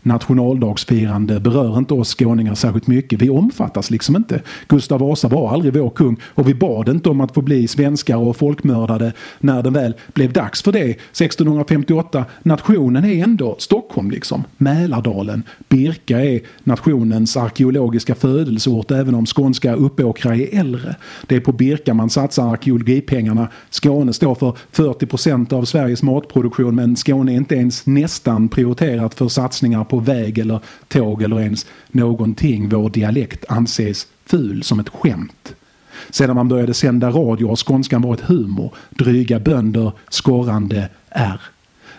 Nationaldagsfirande 0.06 1.40
berör 1.40 1.78
inte 1.78 1.94
oss 1.94 2.14
skåningar 2.14 2.54
särskilt 2.54 2.86
mycket. 2.86 3.22
Vi 3.22 3.30
omfattas 3.30 3.90
liksom 3.90 4.16
inte. 4.16 4.42
Gustav 4.68 5.00
Vasa 5.00 5.28
var 5.28 5.52
aldrig 5.52 5.74
vår 5.74 5.90
kung 5.90 6.16
och 6.24 6.48
vi 6.48 6.54
bad 6.54 6.88
inte 6.88 7.08
om 7.08 7.20
att 7.20 7.34
få 7.34 7.42
bli 7.42 7.68
svenskar 7.68 8.16
och 8.16 8.36
folkmördade 8.36 9.12
när 9.38 9.62
det 9.62 9.70
väl 9.70 9.94
blev 10.14 10.32
dags 10.32 10.62
för 10.62 10.72
det 10.72 10.90
1658. 10.90 12.24
Nationen 12.42 13.04
är 13.04 13.24
ändå 13.24 13.56
Stockholm 13.58 14.10
liksom. 14.10 14.44
Mälardalen. 14.56 15.42
Birka 15.68 16.24
är 16.24 16.40
nationens 16.64 17.36
arkeologiska 17.36 18.14
födelseort 18.14 18.90
även 18.90 19.14
om 19.14 19.26
skånska 19.26 19.74
Uppåkra 19.74 20.36
är 20.36 20.58
äldre. 20.60 20.96
Det 21.26 21.36
är 21.36 21.40
på 21.40 21.52
Birka 21.52 21.94
man 21.94 22.10
satsar 22.10 22.52
arkeologipengarna. 22.52 23.48
Skåne 23.70 24.12
står 24.12 24.34
för 24.34 24.56
40 24.70 25.06
procent 25.06 25.52
av 25.52 25.64
Sveriges 25.64 26.02
matproduktion 26.02 26.74
men 26.74 26.96
Skåne 26.96 27.32
är 27.32 27.36
inte 27.36 27.54
ens 27.54 27.86
nästan 27.86 28.48
prioriterat 28.48 29.14
för 29.14 29.28
satsningar 29.28 29.84
på 29.84 29.95
väg 30.00 30.38
eller 30.38 30.60
tåg 30.88 31.22
eller 31.22 31.40
ens 31.40 31.66
någonting. 31.88 32.68
Vår 32.68 32.90
dialekt 32.90 33.44
anses 33.48 34.06
ful 34.26 34.62
som 34.62 34.80
ett 34.80 34.88
skämt. 34.88 35.54
Sedan 36.10 36.36
man 36.36 36.48
började 36.48 36.74
sända 36.74 37.10
radio 37.10 37.48
har 37.48 37.56
skånskan 37.56 38.02
varit 38.02 38.20
humor, 38.20 38.74
dryga 38.90 39.40
bönder, 39.40 39.92
skorrande 40.08 40.88
R. 41.10 41.40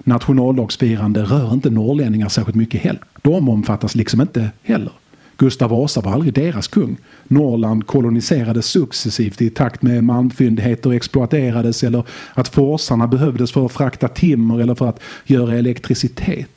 Nationaldagsfirande 0.04 1.24
rör 1.24 1.54
inte 1.54 1.70
norrlänningar 1.70 2.30
särskilt 2.30 2.56
mycket 2.56 2.82
heller. 2.82 3.02
De 3.22 3.50
omfattas 3.50 3.96
liksom 3.96 4.22
inte 4.22 4.50
heller. 4.64 4.92
Gustav 5.38 5.70
Vasa 5.70 6.02
var 6.02 6.14
aldrig 6.14 6.34
deras 6.34 6.68
kung. 6.68 6.98
Norrland 7.24 7.88
koloniserades 7.88 8.66
successivt 8.66 9.42
i 9.42 9.50
takt 9.50 9.82
med 9.82 10.04
malmfyndigheter 10.04 10.92
exploaterades 10.92 11.84
eller 11.84 12.04
att 12.34 12.48
forsarna 12.48 13.08
behövdes 13.08 13.52
för 13.52 13.66
att 13.66 13.72
frakta 13.72 14.08
timmer 14.08 14.62
eller 14.62 14.76
för 14.76 14.90
att 14.90 15.00
göra 15.26 15.54
elektricitet. 15.58 16.57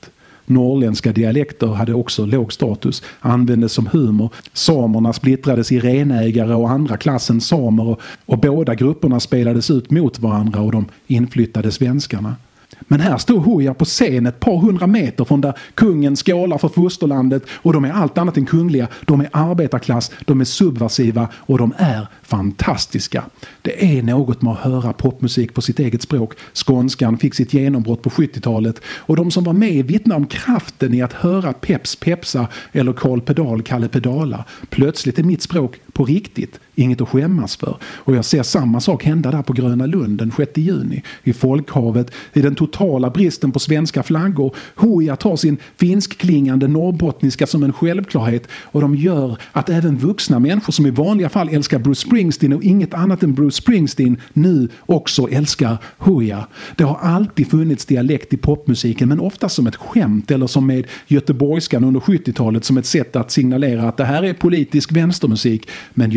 Norrländska 0.50 1.12
dialekter 1.12 1.66
hade 1.66 1.94
också 1.94 2.26
låg 2.26 2.52
status, 2.52 3.02
användes 3.20 3.72
som 3.72 3.86
humor. 3.86 4.30
Samerna 4.52 5.12
splittrades 5.12 5.72
i 5.72 5.80
renägare 5.80 6.54
och 6.54 6.70
andra 6.70 6.96
klassen 6.96 7.40
samer 7.40 7.88
och, 7.88 8.00
och 8.26 8.38
båda 8.38 8.74
grupperna 8.74 9.20
spelades 9.20 9.70
ut 9.70 9.90
mot 9.90 10.18
varandra 10.18 10.60
och 10.60 10.72
de 10.72 10.84
inflyttade 11.06 11.72
svenskarna. 11.72 12.36
Men 12.81 13.01
här 13.01 13.19
står 13.19 13.38
Hooja 13.38 13.75
på 13.75 13.85
scen 13.85 14.27
ett 14.27 14.40
par 14.40 14.57
hundra 14.57 14.87
meter 14.87 15.25
från 15.25 15.40
där 15.40 15.59
kungen 15.75 16.16
skålar 16.16 16.59
för 16.59 16.69
fosterlandet 16.69 17.43
och 17.51 17.73
de 17.73 17.85
är 17.85 17.93
allt 17.93 18.19
annat 18.19 18.37
än 18.37 18.47
kungliga. 18.47 18.88
De 19.05 19.21
är 19.21 19.29
arbetarklass, 19.33 20.11
de 20.25 20.40
är 20.40 20.45
subversiva 20.45 21.29
och 21.35 21.59
de 21.59 21.75
är 21.77 22.07
fantastiska. 22.23 23.25
Det 23.62 23.99
är 23.99 24.03
något 24.03 24.43
med 24.43 24.53
att 24.53 24.59
höra 24.59 24.93
popmusik 24.93 25.55
på 25.55 25.62
sitt 25.62 25.79
eget 25.79 26.03
språk. 26.03 26.35
Skånskan 26.53 27.19
fick 27.19 27.35
sitt 27.35 27.53
genombrott 27.53 28.03
på 28.03 28.11
70-talet 28.11 28.81
och 28.87 29.16
de 29.16 29.31
som 29.31 29.45
var 29.45 29.53
med 29.53 29.87
vittnar 29.87 30.16
om 30.16 30.27
kraften 30.27 30.95
i 30.95 31.03
att 31.03 31.12
höra 31.12 31.53
Peps 31.53 31.97
Pepsa 31.97 32.49
eller 32.73 32.93
Karl 32.93 33.21
Pedal 33.21 33.62
Kalle 33.62 33.88
Pedala. 33.88 34.45
Plötsligt 34.71 35.19
är 35.19 35.23
mitt 35.23 35.43
språk 35.43 35.81
på 35.93 36.05
riktigt 36.05 36.61
inget 36.81 37.01
att 37.01 37.09
skämmas 37.09 37.57
för. 37.57 37.77
Och 37.83 38.16
jag 38.16 38.25
ser 38.25 38.43
samma 38.43 38.81
sak 38.81 39.05
hända 39.05 39.31
där 39.31 39.43
på 39.43 39.53
Gröna 39.53 39.87
Lund 39.87 40.19
den 40.19 40.33
6 40.37 40.53
juni. 40.55 41.03
I 41.23 41.33
folkhavet, 41.33 42.11
i 42.33 42.40
den 42.40 42.55
totala 42.55 43.11
bristen 43.11 43.53
på 43.53 43.59
svenska 43.59 44.03
flaggor. 44.03 44.55
Hooja 44.75 45.16
tar 45.16 45.37
sin 45.37 45.57
finskklingande 45.77 46.69
norrbottniska 46.69 47.47
som 47.47 47.62
en 47.62 47.73
självklarhet 47.73 48.49
och 48.64 48.81
de 48.81 48.95
gör 48.95 49.37
att 49.53 49.69
även 49.69 49.97
vuxna 49.97 50.38
människor 50.38 50.73
som 50.73 50.87
i 50.87 50.90
vanliga 50.90 51.29
fall 51.29 51.49
älskar 51.49 51.79
Bruce 51.79 52.01
Springsteen 52.01 52.53
och 52.53 52.62
inget 52.62 52.95
annat 52.95 53.23
än 53.23 53.35
Bruce 53.35 53.57
Springsteen 53.57 54.16
nu 54.33 54.69
också 54.87 55.29
älskar 55.31 55.77
Hooja. 55.99 56.47
Det 56.77 56.85
har 56.85 56.99
alltid 57.03 57.51
funnits 57.51 57.85
dialekt 57.85 58.33
i 58.33 58.37
popmusiken 58.37 59.09
men 59.09 59.21
ofta 59.21 59.49
som 59.49 59.66
ett 59.66 59.77
skämt 59.77 60.31
eller 60.31 60.47
som 60.47 60.66
med 60.66 60.87
göteborgskan 61.07 61.85
under 61.85 62.01
70-talet 62.01 62.64
som 62.64 62.79
ett 62.79 62.87
sätt 62.87 63.16
att 63.16 63.31
signalera 63.31 63.88
att 63.88 63.97
det 63.97 64.05
här 64.05 64.23
är 64.23 64.35
politisk 64.35 64.93
vänstermusik. 64.93 65.69
Men 65.95 66.11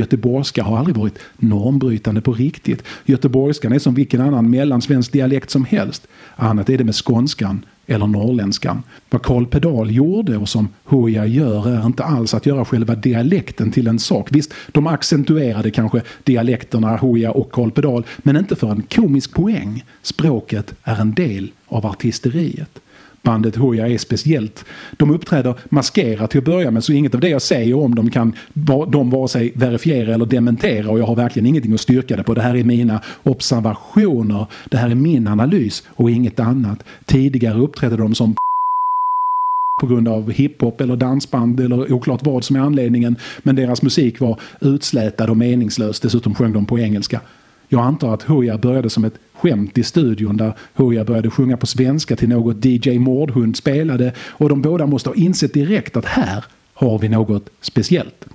göteborgska 0.54 0.64
har 0.64 0.78
aldrig 0.78 0.98
varit 0.98 1.20
normbrytande 1.38 2.22
på 2.22 2.34
riktigt. 2.34 2.84
Göteborgskan 3.06 3.74
är 3.74 3.80
som 3.80 3.96
vilken 3.96 4.22
annan 4.22 4.50
mellansvensk 4.50 5.12
dialekt 5.12 5.50
som 5.50 5.66
helst. 5.66 6.08
Annat 6.36 6.70
är 6.70 6.78
det 6.78 6.84
med 6.84 6.96
skånskan 6.96 7.66
eller 7.88 8.08
norrländskan. 8.08 8.84
Vad 9.10 9.22
Karl 9.22 9.46
Pedal 9.46 9.92
gjorde 9.92 10.38
och 10.38 10.50
som 10.50 10.68
Hooja 10.86 11.26
gör 11.26 11.68
är 11.68 11.86
inte 11.86 12.04
alls 12.04 12.34
att 12.34 12.46
göra 12.46 12.66
själva 12.66 12.96
dialekten 12.96 13.72
till 13.72 13.88
en 13.88 14.00
sak. 14.00 14.30
Visst, 14.32 14.54
de 14.72 14.88
accentuerade 14.88 15.72
kanske 15.72 16.02
dialekterna 16.24 16.98
Hooja 16.98 17.32
och 17.32 17.52
Karl 17.52 17.72
Pedal, 17.72 18.06
men 18.24 18.38
inte 18.38 18.56
för 18.56 18.72
en 18.72 18.82
komisk 18.82 19.34
poäng. 19.34 19.84
Språket 20.02 20.76
är 20.84 21.02
en 21.02 21.14
del 21.14 21.52
av 21.68 21.86
artisteriet. 21.86 22.83
Bandet 23.24 23.56
Hooja 23.56 23.88
är 23.88 23.98
speciellt. 23.98 24.66
De 24.98 25.12
uppträder 25.12 25.56
maskerat 25.70 26.32
till 26.32 26.38
att 26.38 26.46
börja 26.46 26.72
med 26.72 26.84
så 26.84 26.94
inget 26.94 27.16
av 27.16 27.22
det 27.22 27.30
jag 27.30 27.42
säger 27.42 27.78
om 27.78 27.96
dem 27.96 28.10
kan 28.10 28.34
de 28.88 29.10
vare 29.10 29.28
sig 29.28 29.52
verifiera 29.56 30.14
eller 30.14 30.26
dementera 30.26 30.90
och 30.90 31.00
jag 31.00 31.06
har 31.06 31.16
verkligen 31.16 31.48
ingenting 31.48 31.74
att 31.74 31.82
styrka 31.82 32.16
det 32.16 32.24
på. 32.24 32.34
Det 32.34 32.42
här 32.42 32.56
är 32.56 32.64
mina 32.64 33.02
observationer. 33.24 34.46
Det 34.70 34.78
här 34.78 34.90
är 34.90 34.96
min 34.96 35.28
analys 35.28 35.84
och 35.88 36.12
inget 36.12 36.40
annat. 36.40 36.84
Tidigare 37.06 37.60
uppträdde 37.60 37.98
de 37.98 38.16
som 38.16 38.36
på 39.82 39.88
grund 39.88 40.08
av 40.08 40.32
hiphop 40.32 40.82
eller 40.82 40.96
dansband 40.96 41.60
eller 41.60 41.94
oklart 41.94 42.26
vad 42.26 42.44
som 42.44 42.56
är 42.56 42.60
anledningen. 42.60 43.16
Men 43.44 43.56
deras 43.56 43.82
musik 43.82 44.20
var 44.20 44.40
utslätad 44.62 45.30
och 45.30 45.38
meningslös. 45.38 46.00
Dessutom 46.00 46.36
sjöng 46.36 46.54
de 46.54 46.66
på 46.66 46.80
engelska. 46.80 47.22
Jag 47.74 47.82
antar 47.86 48.14
att 48.14 48.24
Hooja 48.24 48.58
började 48.58 48.90
som 48.90 49.06
ett 49.06 49.20
skämt 49.34 49.78
i 49.78 49.84
studion 49.84 50.38
där 50.38 50.54
Hooja 50.74 51.04
började 51.04 51.30
sjunga 51.30 51.58
på 51.58 51.68
svenska 51.68 52.16
till 52.16 52.30
något 52.30 52.66
DJ 52.66 53.00
Mårdhund 53.00 53.58
spelade 53.58 54.14
och 54.18 54.50
de 54.50 54.62
båda 54.62 54.86
måste 54.86 55.10
ha 55.10 55.16
insett 55.16 55.54
direkt 55.54 55.98
att 55.98 56.06
här 56.06 56.46
har 56.74 57.00
vi 57.00 57.10
något 57.10 57.50
speciellt. 57.62 58.26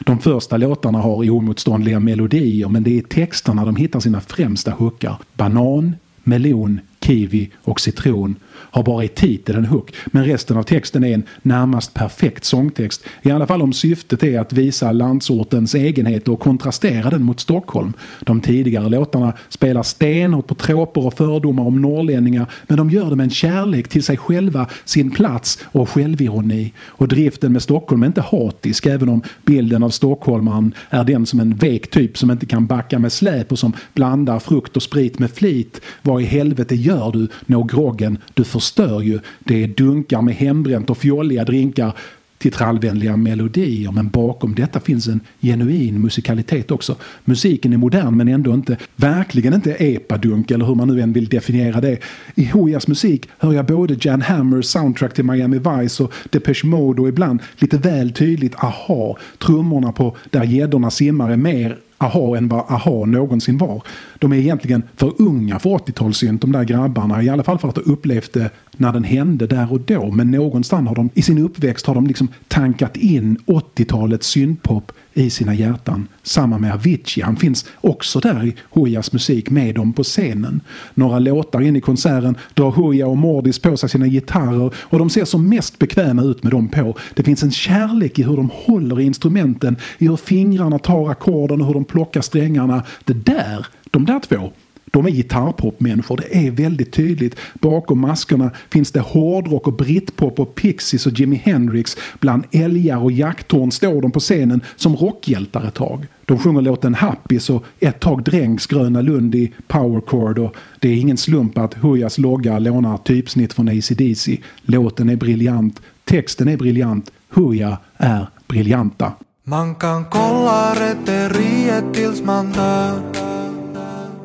De 0.00 0.18
första 0.18 0.56
låtarna 0.56 0.98
har 0.98 1.14
oemotståndliga 1.16 2.00
melodier 2.00 2.68
men 2.68 2.82
det 2.82 2.90
är 2.90 2.98
i 2.98 3.02
texterna 3.02 3.64
de 3.64 3.76
hittar 3.76 4.00
sina 4.00 4.20
främsta 4.20 4.70
hookar. 4.70 5.16
Banan, 5.34 5.96
melon, 6.24 6.80
kiwi 7.00 7.50
och 7.62 7.80
citron 7.80 8.36
har 8.70 8.82
bara 8.82 9.04
i 9.04 9.08
titeln 9.08 9.58
en 9.58 9.64
hook 9.64 9.94
men 10.06 10.24
resten 10.24 10.56
av 10.56 10.62
texten 10.62 11.04
är 11.04 11.14
en 11.14 11.22
närmast 11.42 11.94
perfekt 11.94 12.44
sångtext. 12.44 13.04
I 13.22 13.30
alla 13.30 13.46
fall 13.46 13.62
om 13.62 13.72
syftet 13.72 14.22
är 14.22 14.40
att 14.40 14.52
visa 14.52 14.92
landsortens 14.92 15.74
egenhet 15.74 16.28
och 16.28 16.40
kontrastera 16.40 17.10
den 17.10 17.22
mot 17.22 17.40
Stockholm. 17.40 17.92
De 18.20 18.40
tidigare 18.40 18.88
låtarna 18.88 19.32
spelar 19.48 19.82
stenhårt 19.82 20.46
på 20.46 20.54
tråper 20.54 21.06
och 21.06 21.14
fördomar 21.14 21.64
om 21.64 21.82
norrlänningar 21.82 22.46
men 22.66 22.76
de 22.76 22.90
gör 22.90 23.10
det 23.10 23.16
med 23.16 23.24
en 23.24 23.30
kärlek 23.30 23.88
till 23.88 24.02
sig 24.02 24.16
själva, 24.16 24.66
sin 24.84 25.10
plats 25.10 25.58
och 25.64 25.88
självironi. 25.88 26.72
Och 26.86 27.08
driften 27.08 27.52
med 27.52 27.62
Stockholm 27.62 28.02
är 28.02 28.06
inte 28.06 28.20
hatisk 28.20 28.86
även 28.86 29.08
om 29.08 29.22
bilden 29.44 29.82
av 29.82 29.90
stockholmaren 29.90 30.74
är 30.90 31.04
den 31.04 31.26
som 31.26 31.40
en 31.40 31.54
vek 31.54 31.90
typ 31.90 32.18
som 32.18 32.30
inte 32.30 32.46
kan 32.46 32.66
backa 32.66 32.98
med 32.98 33.12
släp 33.12 33.52
och 33.52 33.58
som 33.58 33.72
blandar 33.94 34.38
frukt 34.38 34.76
och 34.76 34.82
sprit 34.82 35.18
med 35.18 35.30
flit. 35.30 35.80
Vad 36.02 36.22
i 36.22 36.24
helvete 36.24 36.74
gör 36.88 37.12
du? 37.12 37.28
Nå 37.46 37.62
groggen, 37.62 38.18
du 38.34 38.44
förstör 38.44 39.00
ju. 39.00 39.20
Det 39.38 39.62
är 39.62 39.68
dunkar 39.68 40.22
med 40.22 40.34
hembränt 40.34 40.90
och 40.90 40.98
fjolliga 40.98 41.44
drinkar 41.44 41.92
till 42.38 42.52
trallvänliga 42.52 43.16
melodier 43.16 43.92
men 43.92 44.08
bakom 44.08 44.54
detta 44.54 44.80
finns 44.80 45.08
en 45.08 45.20
genuin 45.40 46.00
musikalitet 46.00 46.70
också. 46.70 46.96
Musiken 47.24 47.72
är 47.72 47.76
modern 47.76 48.16
men 48.16 48.28
ändå 48.28 48.54
inte, 48.54 48.76
verkligen 48.96 49.54
inte 49.54 49.72
epadunk 49.72 50.50
eller 50.50 50.64
hur 50.64 50.74
man 50.74 50.88
nu 50.88 51.00
än 51.00 51.12
vill 51.12 51.28
definiera 51.28 51.80
det. 51.80 51.98
I 52.34 52.44
Hojas 52.44 52.88
musik 52.88 53.28
hör 53.38 53.52
jag 53.52 53.66
både 53.66 53.96
Jan 54.00 54.22
Hammers 54.22 54.66
soundtrack 54.66 55.14
till 55.14 55.24
Miami 55.24 55.58
Vice 55.58 56.02
och 56.02 56.12
Depeche 56.30 56.66
Mode 56.66 57.02
och 57.02 57.08
ibland 57.08 57.40
lite 57.56 57.78
väl 57.78 58.12
tydligt 58.12 58.54
aha. 58.54 59.18
Trummorna 59.38 59.92
på 59.92 60.16
Där 60.30 60.44
gäddorna 60.44 60.90
simmar 60.90 61.30
är 61.30 61.36
mer 61.36 61.78
aha 61.98 62.36
än 62.36 62.48
vad 62.48 62.60
aha 62.60 63.04
någonsin 63.04 63.58
var. 63.58 63.82
De 64.18 64.32
är 64.32 64.36
egentligen 64.36 64.82
för 64.96 65.22
unga 65.22 65.58
för 65.58 65.70
80-talssynt 65.70 66.40
de 66.40 66.52
där 66.52 66.64
grabbarna. 66.64 67.22
I 67.22 67.28
alla 67.28 67.44
fall 67.44 67.58
för 67.58 67.68
att 67.68 67.76
ha 67.76 67.82
upplevt 67.82 68.32
det 68.32 68.50
när 68.76 68.92
den 68.92 69.04
hände 69.04 69.46
där 69.46 69.72
och 69.72 69.80
då. 69.80 70.10
Men 70.10 70.30
någonstans 70.30 70.88
har 70.88 70.94
de 70.94 71.10
i 71.14 71.22
sin 71.22 71.38
uppväxt 71.38 71.86
har 71.86 71.94
de 71.94 72.06
liksom 72.06 72.28
tankat 72.48 72.96
in 72.96 73.38
80-talets 73.46 74.26
syntpop 74.26 74.92
i 75.18 75.30
sina 75.30 75.54
hjärtan. 75.54 76.08
Samma 76.22 76.58
med 76.58 76.72
Avicii. 76.72 77.22
Han 77.22 77.36
finns 77.36 77.66
också 77.80 78.20
där 78.20 78.46
i 78.46 78.54
Hojas 78.70 79.12
musik 79.12 79.50
med 79.50 79.74
dem 79.74 79.92
på 79.92 80.02
scenen. 80.02 80.60
Några 80.94 81.18
låtar 81.18 81.60
in 81.60 81.76
i 81.76 81.80
konserten 81.80 82.36
drar 82.54 82.70
Hoja 82.70 83.06
och 83.06 83.16
Mordis 83.16 83.58
på 83.58 83.76
sig 83.76 83.88
sina 83.88 84.06
gitarrer 84.06 84.74
och 84.80 84.98
de 84.98 85.10
ser 85.10 85.24
som 85.24 85.48
mest 85.48 85.78
bekväma 85.78 86.22
ut 86.22 86.42
med 86.42 86.52
dem 86.52 86.68
på. 86.68 86.96
Det 87.14 87.22
finns 87.22 87.42
en 87.42 87.50
kärlek 87.50 88.18
i 88.18 88.22
hur 88.22 88.36
de 88.36 88.50
håller 88.54 89.00
i 89.00 89.04
instrumenten, 89.04 89.76
i 89.98 90.08
hur 90.08 90.16
fingrarna 90.16 90.78
tar 90.78 91.10
ackorden 91.10 91.60
och 91.60 91.66
hur 91.66 91.74
de 91.74 91.84
plockar 91.84 92.20
strängarna. 92.20 92.82
Det 93.04 93.12
där, 93.12 93.66
de 93.90 94.04
där 94.04 94.20
två, 94.20 94.52
de 94.90 95.06
är 95.06 95.10
gitarrpopmänniskor, 95.10 96.16
det 96.16 96.46
är 96.46 96.50
väldigt 96.50 96.92
tydligt. 96.92 97.36
Bakom 97.54 98.00
maskerna 98.00 98.50
finns 98.70 98.92
det 98.92 99.00
hårdrock 99.00 99.66
och 99.66 99.72
britpop 99.72 100.40
och 100.40 100.54
Pixies 100.54 101.06
och 101.06 101.12
Jimi 101.12 101.36
Hendrix. 101.44 101.96
Bland 102.20 102.44
älgar 102.52 102.96
och 103.04 103.12
jakttorn 103.12 103.70
står 103.70 104.02
de 104.02 104.10
på 104.10 104.20
scenen 104.20 104.60
som 104.76 104.96
rockhjältar 104.96 105.64
ett 105.64 105.74
tag. 105.74 106.06
De 106.24 106.38
sjunger 106.38 106.60
låten 106.60 106.94
Happis 106.94 107.50
och 107.50 107.64
ett 107.80 108.00
tag 108.00 108.24
dränks 108.24 108.66
Gröna 108.66 109.00
Lund 109.00 109.34
i 109.34 109.52
powercord. 109.66 110.38
och 110.38 110.56
det 110.80 110.88
är 110.88 110.96
ingen 110.96 111.16
slump 111.16 111.58
att 111.58 111.74
Hujas 111.74 112.18
logga 112.18 112.58
lånar 112.58 112.96
typsnitt 112.96 113.52
från 113.52 113.68
AC/DC. 113.68 114.38
Låten 114.62 115.08
är 115.08 115.16
briljant, 115.16 115.80
texten 116.04 116.48
är 116.48 116.56
briljant, 116.56 117.10
Huja 117.28 117.78
är 117.96 118.26
briljanta. 118.48 119.12
Man 119.44 119.74
kan 119.74 120.04
kolla 120.04 120.74
rätteriet 120.74 121.94
tills 121.94 122.22
man 122.22 122.52
dör 122.52 123.27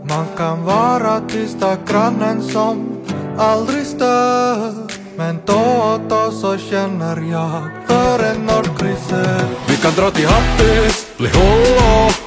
man 0.09 0.25
kan 0.37 0.63
vara 0.63 1.21
tysta 1.29 1.77
grannen 1.87 2.41
som 2.41 2.97
aldrig 3.37 3.85
stör. 3.85 4.73
Men 5.17 5.39
då 5.45 5.53
och 5.53 5.99
då 6.09 6.31
så 6.31 6.57
känner 6.57 7.31
jag 7.31 7.63
för 7.87 8.23
en 8.23 8.45
nordkryssel 8.45 9.45
Vi 9.67 9.77
kan 9.77 9.91
dra 9.93 10.11
till 10.11 10.27
Hattis, 10.27 11.07
bli 11.17 11.27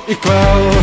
ikväll 0.06 0.74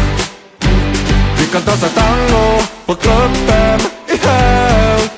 Vi 1.39 1.45
kan 1.51 1.61
dansa 1.65 1.87
tango 1.87 2.61
på 2.85 2.95
klubben 2.95 3.79
i 4.07 4.27
helg 4.27 5.09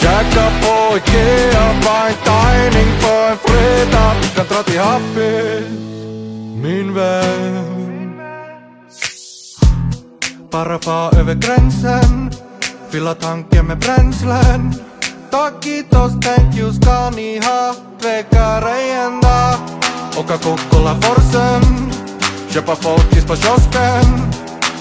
Käka 0.00 0.50
på 0.62 0.96
Ikea, 0.96 1.72
fine 1.82 2.16
dining 2.24 2.92
på 3.00 3.08
en 3.08 3.36
fredag. 3.36 4.14
Vi 4.22 4.28
kan 4.36 4.46
dra 4.46 4.62
till 4.62 4.80
Happis, 4.80 5.68
min 6.62 6.94
vän. 6.94 7.75
Bara 10.56 10.78
far 10.78 11.18
över 11.18 11.34
gränsen. 11.34 12.30
Fylla 12.90 13.14
tanken 13.14 13.66
med 13.66 13.78
bränslen. 13.78 14.74
Takitos, 15.30 16.12
thank 16.22 16.56
you 16.58 16.72
ska 16.72 17.10
ni 17.10 17.40
ha? 17.44 17.74
Tvekar 18.00 18.66
ej 18.66 18.90
en 18.90 19.20
dag. 19.20 19.54
Åka 20.18 20.36
Kokkola 20.36 20.96
Forsen. 21.00 21.92
Köpa 22.50 22.76
folkis 22.76 23.24
på 23.24 23.36
kiosken. 23.36 24.32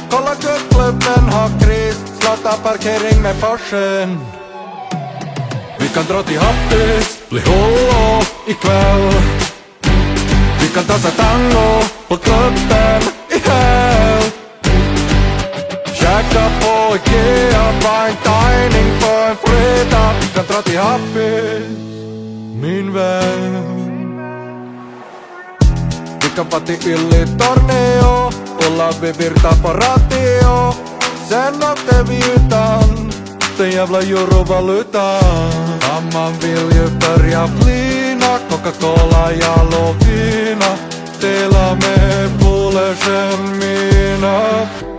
Kolla 0.10 0.36
kuttklubben 0.36 1.30
ha 1.32 1.50
kris. 1.60 1.98
Slotta 2.20 2.58
parkering 2.64 3.22
med 3.22 3.42
Porschen. 3.42 4.20
Vi 5.80 5.88
kan 5.88 6.04
dra 6.06 6.24
till 6.24 6.40
Hattis, 6.40 7.20
bli 7.30 7.42
hållo 7.42 8.22
ikväll. 8.48 9.14
Vi 10.62 10.68
kan 10.68 10.84
dansa 10.88 11.10
tango 11.10 11.84
på 12.08 12.18
klubben 12.18 13.02
i 13.30 13.40
helg 16.36 16.46
Käka 16.46 16.50
på 16.62 16.96
Ikea, 16.96 17.72
fine 17.82 18.18
dining 18.24 19.00
på 19.00 19.12
en 19.30 19.36
fredag 19.36 20.14
Vi 20.22 20.28
kan 20.36 20.46
dra 20.48 20.62
till 20.62 20.80
Happis, 20.80 21.78
min 22.62 22.94
vän 22.94 24.32
Vi 26.22 26.30
kan 26.36 26.50
vara 26.50 26.62
till 26.62 26.92
Ylli-Tornio 26.92 28.32
Kolla 28.60 28.92
vi 29.02 29.12
virta 29.12 29.56
på 29.64 29.68
radio 29.68 30.74
Sen 31.30 31.64
åkte 31.72 32.04
vi 32.10 32.18
utan 32.18 33.12
den 33.58 33.72
jävla 33.72 34.00
eurovalutan 34.00 35.50
Mamman 35.88 36.34
vill 36.40 36.78
ju 36.78 36.90
börja 37.00 37.48
flina 37.48 38.40
Coca-Cola 38.50 39.32
ja 39.32 39.56
Lovina. 39.64 40.76
Dela 41.22 41.76
med 41.76 42.30
polersen 42.40 43.60
mina 43.60 43.96
vill 43.96 44.90
ju 44.90 44.95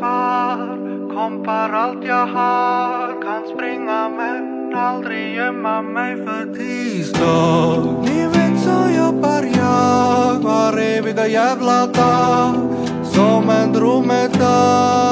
far 0.00 0.78
Kompar 1.14 1.70
allt 1.70 2.04
jag 2.04 2.26
har. 2.26 3.22
Kan 3.22 3.42
springa 3.54 4.08
men 4.08 4.74
aldrig 4.74 5.34
gömma 5.34 5.82
mig 5.82 6.16
för 6.16 6.54
tisdag 6.54 8.02
Ni 8.02 8.26
vet 8.26 8.60
så 8.60 8.90
jobbar 8.98 9.42
jag 9.56 10.34
var 10.42 10.78
eviga 10.78 11.26
jävla 11.26 11.86
dag 11.86 12.54
Som 13.02 13.50
en 13.50 13.72
dromedar. 13.72 15.08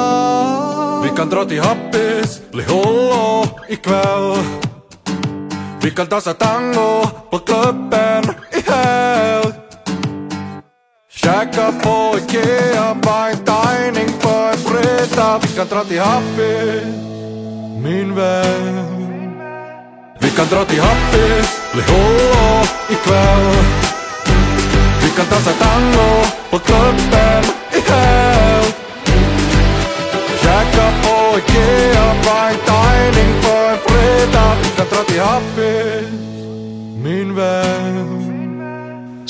Vi 1.03 1.09
kan 1.09 1.29
dra 1.29 1.45
till 1.45 1.61
Happis, 1.61 2.41
bli 2.51 2.63
hollo 2.63 3.45
ikväll. 3.67 4.37
Vi 5.81 5.91
kan 5.91 6.07
dansa 6.07 6.33
tango 6.33 7.07
på 7.29 7.37
klubben. 7.37 8.23
Käka 11.27 11.71
på 11.83 12.17
Ikea, 12.17 12.95
fine 13.03 13.43
dining 13.45 14.13
på 14.21 14.29
en 14.29 14.57
fredag 14.57 15.39
Vi 15.41 15.47
kan 15.47 15.67
dra 15.67 15.83
till 15.83 15.99
Happis, 15.99 16.83
min 17.83 18.15
vän 18.15 19.33
Vi 20.19 20.29
kan 20.29 20.45
dra 20.47 20.65
till 20.65 20.81
Happis, 20.81 21.61
bli 21.73 21.81
hållo 21.81 22.63
ikväll 22.89 23.55
Vi 25.01 25.09
kan 25.09 25.25
dansa 25.31 25.51
tango 25.51 26.25
på 26.49 26.59
klubben 26.59 27.43
i 27.71 27.91
helg 27.91 28.73
Käka 30.41 30.87
på 31.03 31.37
Ikea, 31.37 32.13
fine 32.23 32.59
dining 32.69 33.41
på 33.41 33.53
en 33.71 33.77
fredag 33.85 34.55
Vi 34.63 34.69
kan 34.77 34.85
dra 34.91 35.03
till 35.03 35.21
Happis, 35.21 36.09
min 37.03 37.35
vän 37.35 38.26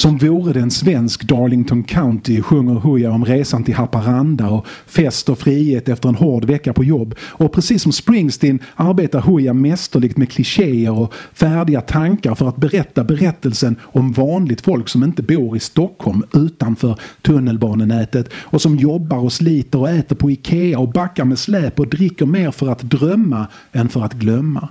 Som 0.07 0.17
vore 0.17 0.53
det 0.53 0.59
en 0.59 0.71
svensk 0.71 1.23
Darlington 1.23 1.83
County 1.83 2.41
sjunger 2.41 2.73
Hooja 2.73 3.11
om 3.11 3.25
resan 3.25 3.63
till 3.63 3.73
Haparanda 3.75 4.49
och 4.49 4.67
fest 4.85 5.29
och 5.29 5.39
frihet 5.39 5.89
efter 5.89 6.09
en 6.09 6.15
hård 6.15 6.45
vecka 6.45 6.73
på 6.73 6.83
jobb. 6.83 7.15
Och 7.19 7.53
precis 7.53 7.81
som 7.81 7.91
Springsteen 7.91 8.59
arbetar 8.75 9.21
Hooja 9.21 9.53
mästerligt 9.53 10.17
med 10.17 10.31
klichéer 10.31 10.91
och 10.91 11.13
färdiga 11.33 11.81
tankar 11.81 12.35
för 12.35 12.49
att 12.49 12.57
berätta 12.57 13.03
berättelsen 13.03 13.75
om 13.81 14.11
vanligt 14.11 14.61
folk 14.61 14.89
som 14.89 15.03
inte 15.03 15.23
bor 15.23 15.57
i 15.57 15.59
Stockholm 15.59 16.23
utanför 16.33 16.99
tunnelbanenätet 17.21 18.29
och 18.33 18.61
som 18.61 18.75
jobbar 18.75 19.17
och 19.17 19.33
sliter 19.33 19.79
och 19.79 19.89
äter 19.89 20.15
på 20.15 20.31
Ikea 20.31 20.79
och 20.79 20.91
backar 20.91 21.25
med 21.25 21.39
släp 21.39 21.79
och 21.79 21.87
dricker 21.87 22.25
mer 22.25 22.51
för 22.51 22.69
att 22.69 22.81
drömma 22.81 23.47
än 23.71 23.89
för 23.89 24.03
att 24.03 24.13
glömma 24.13 24.69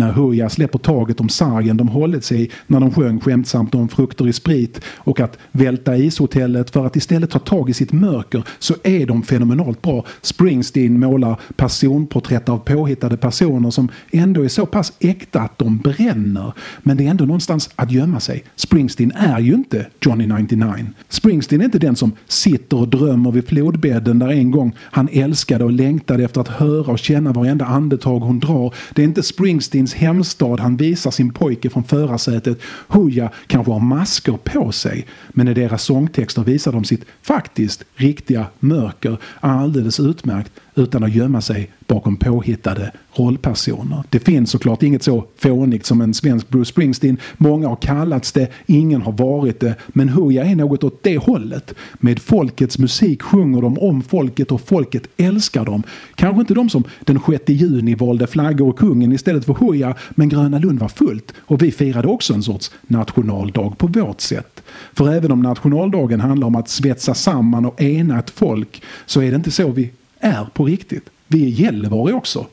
när 0.00 0.12
Hooja 0.12 0.48
släpper 0.48 0.78
taget 0.78 1.20
om 1.20 1.28
sargen 1.28 1.76
de 1.76 1.88
hållit 1.88 2.24
sig 2.24 2.42
i 2.42 2.50
när 2.66 2.80
de 2.80 2.92
sjöng 2.92 3.20
skämtsamt 3.20 3.74
om 3.74 3.88
frukter 3.88 4.28
i 4.28 4.32
sprit 4.32 4.80
och 4.96 5.20
att 5.20 5.38
välta 5.52 5.96
ishotellet 5.96 6.70
för 6.70 6.86
att 6.86 6.96
istället 6.96 7.30
ta 7.30 7.38
tag 7.38 7.70
i 7.70 7.72
sitt 7.72 7.92
mörker 7.92 8.44
så 8.58 8.74
är 8.82 9.06
de 9.06 9.22
fenomenalt 9.22 9.82
bra. 9.82 10.04
Springsteen 10.22 11.00
målar 11.00 11.40
personporträtt 11.56 12.48
av 12.48 12.58
påhittade 12.58 13.16
personer 13.16 13.70
som 13.70 13.88
ändå 14.12 14.44
är 14.44 14.48
så 14.48 14.66
pass 14.66 14.92
äkta 15.00 15.40
att 15.40 15.58
de 15.58 15.78
bränner. 15.78 16.52
Men 16.82 16.96
det 16.96 17.06
är 17.06 17.10
ändå 17.10 17.24
någonstans 17.24 17.70
att 17.76 17.92
gömma 17.92 18.20
sig. 18.20 18.44
Springsteen 18.56 19.12
är 19.12 19.38
ju 19.40 19.54
inte 19.54 19.86
Johnny 20.00 20.26
99. 20.26 20.86
Springsteen 21.08 21.60
är 21.60 21.64
inte 21.64 21.78
den 21.78 21.96
som 21.96 22.12
sitter 22.28 22.76
och 22.76 22.88
drömmer 22.88 23.32
vid 23.32 23.48
flodbädden 23.48 24.18
där 24.18 24.28
en 24.28 24.50
gång 24.50 24.72
han 24.78 25.08
älskade 25.12 25.64
och 25.64 25.72
längtade 25.72 26.24
efter 26.24 26.40
att 26.40 26.48
höra 26.48 26.92
och 26.92 26.98
känna 26.98 27.32
varenda 27.32 27.64
andetag 27.64 28.20
hon 28.20 28.40
drar. 28.40 28.74
Det 28.94 29.02
är 29.02 29.06
inte 29.06 29.22
Springsteens 29.22 29.89
hemstad. 29.94 30.60
Han 30.60 30.76
visar 30.76 31.10
sin 31.10 31.32
pojke 31.32 31.70
från 31.70 31.84
förarsätet. 31.84 32.58
Hooja 32.88 33.30
kanske 33.46 33.72
har 33.72 33.80
masker 33.80 34.38
på 34.44 34.72
sig 34.72 35.06
men 35.28 35.48
i 35.48 35.54
deras 35.54 35.82
sångtexter 35.82 36.42
visar 36.42 36.72
de 36.72 36.84
sitt 36.84 37.04
faktiskt 37.22 37.84
riktiga 37.94 38.46
mörker. 38.58 39.18
Alldeles 39.40 40.00
utmärkt 40.00 40.52
utan 40.74 41.04
att 41.04 41.14
gömma 41.14 41.40
sig 41.40 41.70
bakom 41.86 42.16
påhittade 42.16 42.92
rollpersoner. 43.12 44.04
Det 44.08 44.18
finns 44.18 44.50
såklart 44.50 44.82
inget 44.82 45.02
så 45.02 45.24
fånigt 45.36 45.86
som 45.86 46.00
en 46.00 46.14
svensk 46.14 46.48
Bruce 46.48 46.70
Springsteen. 46.70 47.16
Många 47.36 47.68
har 47.68 47.76
kallats 47.76 48.32
det, 48.32 48.48
ingen 48.66 49.02
har 49.02 49.12
varit 49.12 49.60
det. 49.60 49.74
Men 49.88 50.08
Hooja 50.08 50.44
är 50.44 50.56
något 50.56 50.84
åt 50.84 51.02
det 51.02 51.18
hållet. 51.18 51.74
Med 51.94 52.18
folkets 52.18 52.78
musik 52.78 53.22
sjunger 53.22 53.62
de 53.62 53.78
om 53.78 54.02
folket 54.02 54.52
och 54.52 54.60
folket 54.60 55.08
älskar 55.16 55.64
dem. 55.64 55.82
Kanske 56.14 56.40
inte 56.40 56.54
de 56.54 56.70
som 56.70 56.84
den 57.00 57.20
6 57.30 57.42
juni 57.46 57.94
valde 57.94 58.26
flaggor 58.26 58.68
och 58.68 58.78
kungen 58.78 59.12
istället 59.12 59.44
för 59.44 59.52
Hooja, 59.52 59.94
men 60.10 60.28
Gröna 60.28 60.58
Lund 60.58 60.78
var 60.78 60.88
fullt 60.88 61.34
och 61.38 61.62
vi 61.62 61.70
firade 61.70 62.08
också 62.08 62.34
en 62.34 62.42
sorts 62.42 62.70
nationaldag 62.82 63.74
på 63.78 63.86
vårt 63.86 64.20
sätt. 64.20 64.62
För 64.92 65.12
även 65.12 65.32
om 65.32 65.42
nationaldagen 65.42 66.20
handlar 66.20 66.46
om 66.46 66.54
att 66.54 66.68
svetsa 66.68 67.14
samman 67.14 67.66
och 67.66 67.82
ena 67.82 68.18
ett 68.18 68.30
folk 68.30 68.82
så 69.06 69.22
är 69.22 69.30
det 69.30 69.36
inte 69.36 69.50
så 69.50 69.70
vi 69.70 69.90
är 70.20 70.44
på 70.44 70.64
riktigt. 70.64 71.10
Vi 71.26 71.44
är 71.44 71.48
Gällivare 71.48 72.12
också. 72.12 72.46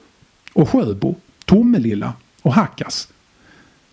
Och 0.53 0.69
Sjöbo, 0.69 1.15
Tomelilla 1.45 2.13
och 2.41 2.53
Hackas. 2.53 3.07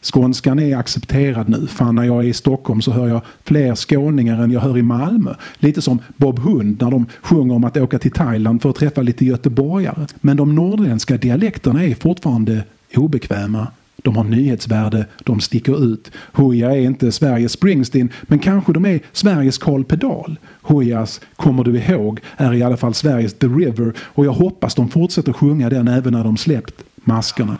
Skånskan 0.05 0.59
är 0.59 0.77
accepterad 0.77 1.49
nu. 1.49 1.67
Fan 1.67 1.95
när 1.95 2.05
jag 2.05 2.25
är 2.25 2.29
i 2.29 2.33
Stockholm 2.33 2.83
så 2.83 2.91
hör 2.91 3.09
jag 3.09 3.21
fler 3.45 3.75
skåningar 3.75 4.43
än 4.43 4.51
jag 4.51 4.61
hör 4.61 4.79
i 4.79 4.83
Malmö. 4.83 5.35
Lite 5.59 5.83
som 5.83 5.99
Bob 6.17 6.39
Hund 6.39 6.83
när 6.83 6.91
de 6.91 7.07
sjunger 7.23 7.55
om 7.55 7.65
att 7.65 7.77
åka 7.77 7.99
till 7.99 8.11
Thailand 8.11 8.63
för 8.63 8.71
att 8.71 8.77
träffa 8.77 9.03
lite 9.03 9.25
göteborgare. 9.25 10.07
Men 10.21 10.37
de 10.37 10.55
norrländska 10.55 11.17
dialekterna 11.17 11.85
är 11.85 11.95
fortfarande 11.95 12.65
obekväma. 12.97 13.67
De 14.05 14.17
har 14.17 14.25
nyhetsvärde, 14.25 15.07
de 15.25 15.41
sticker 15.41 15.85
ut. 15.85 16.11
Hooja 16.33 16.73
är 16.73 16.81
inte 16.81 17.13
Sveriges 17.13 17.53
Springsteen, 17.53 18.11
men 18.23 18.39
kanske 18.39 18.73
de 18.73 18.85
är 18.85 19.01
Sveriges 19.13 19.59
Karl 19.59 19.85
Pedal. 19.85 20.39
Hoojas 20.63 21.21
Kommer 21.37 21.65
du 21.65 21.79
ihåg 21.79 22.21
är 22.37 22.55
i 22.55 22.63
alla 22.63 22.77
fall 22.77 22.95
Sveriges 22.95 23.35
The 23.35 23.47
River 23.47 23.93
och 23.99 24.27
jag 24.27 24.33
hoppas 24.33 24.75
de 24.75 24.89
fortsätter 24.89 25.33
sjunga 25.33 25.71
den 25.71 25.89
även 25.89 26.13
när 26.13 26.25
de 26.25 26.37
släppt 26.37 26.85
maskerna. 26.97 27.57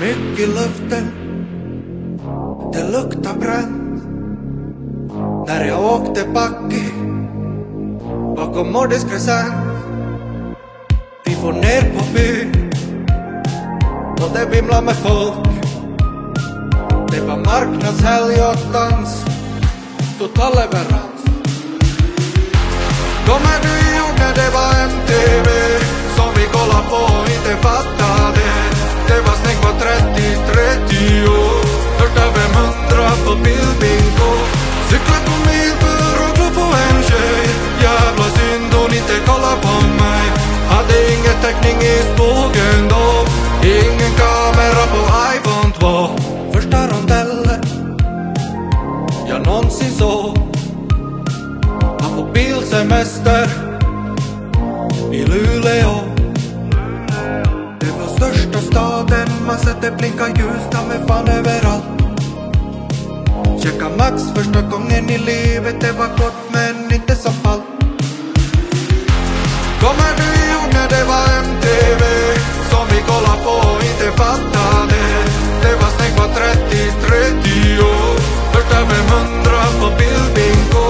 Mycket 0.00 0.40
i 0.40 0.46
luften 0.46 1.04
Det 2.72 2.92
luktar 2.92 3.40
bränt 3.40 4.02
När 5.48 5.64
jag 5.64 5.84
åkte 5.84 6.28
backe 6.34 6.84
Bakom 8.36 8.72
Mordis 8.72 9.04
crescent 9.10 9.54
Vi 11.26 11.34
får 11.34 11.52
ner 11.52 11.98
på 11.98 12.04
byn 12.14 12.75
och 14.22 14.30
det 14.34 14.46
vimlar 14.46 14.82
med 14.82 14.96
folk. 14.96 15.48
Det 17.10 17.20
var 17.20 17.36
marknadshelg 17.36 18.42
och 18.42 18.72
dans. 18.72 19.24
Total 20.18 20.52
leverans 20.54 21.20
Kommer 23.28 23.56
du 23.66 23.72
ihåg 23.92 24.14
när 24.18 24.34
det 24.34 24.50
var 24.56 24.70
MTV 24.90 25.48
Som 26.16 26.28
vi 26.36 26.44
kollade 26.56 26.86
på 26.90 26.96
och 26.96 27.28
inte 27.36 27.54
fattade. 27.66 28.46
Det 29.08 29.20
var 29.26 29.36
snyggt 29.42 29.62
på 29.62 29.68
30-30 29.68 31.28
år 31.28 31.60
Första 31.98 32.24
500 32.32 33.10
på 33.26 33.34
bildbingo 33.44 34.30
Cykla 34.90 35.18
på 35.26 35.34
mil 35.48 35.72
för 35.82 36.24
att 36.24 36.36
glo 36.36 36.48
på 36.58 36.66
en 36.84 37.02
tjej. 37.02 37.40
Jävla 37.82 38.26
synd 38.36 38.70
hon 38.74 38.92
inte 39.00 39.16
kollar 39.26 39.56
på 39.66 39.74
mig. 40.02 40.22
Hade 40.68 40.94
ingen 41.14 41.36
täckning 41.42 41.78
i 41.82 41.96
skogen 42.14 42.88
då. 42.88 43.06
Ingen 43.66 44.12
kamera 44.16 44.84
på 44.92 45.00
iPhone 45.34 45.72
2 45.78 46.08
Första 46.52 46.88
rondellen 46.88 47.46
jag 49.28 49.46
någonsin 49.46 49.90
såg. 49.90 50.38
Han 52.00 52.16
får 52.16 52.32
bilsemester 52.32 53.48
i 55.12 55.24
Luleå. 55.24 55.94
Det 57.80 57.90
var 58.00 58.06
största 58.16 58.58
staden, 58.58 59.28
man 59.46 59.58
sätter 59.58 59.96
blinka 59.96 60.28
ljus 60.28 60.62
ta 60.70 60.82
mig 60.86 60.98
fan 61.08 61.28
överallt. 61.28 61.84
Checka 63.62 63.88
Max 63.98 64.22
första 64.34 64.62
gången 64.62 65.10
i 65.10 65.18
livet, 65.18 65.80
det 65.80 65.92
var 65.92 66.08
gott 66.08 66.50
men 66.52 66.94
inte 66.94 67.14
som 67.16 67.34
allt. 67.44 67.62
Kommer 69.80 70.16
du 70.16 70.50
ihåg 70.50 70.68
när 70.72 70.88
det 70.88 71.04
var 71.04 71.24
MTV 71.44 72.15
Kolla 73.16 73.36
på 73.44 73.50
och 73.50 73.82
inte 73.82 74.12
fatta 74.16 74.86
Det 74.88 75.24
Det 75.62 75.74
var 75.74 75.90
snyggt 75.96 76.16
på 76.16 76.22
30-30 76.22 77.82
år 77.82 78.16
Första 78.52 78.76
500 78.86 79.50
på 79.80 79.86
bildbingo 79.98 80.86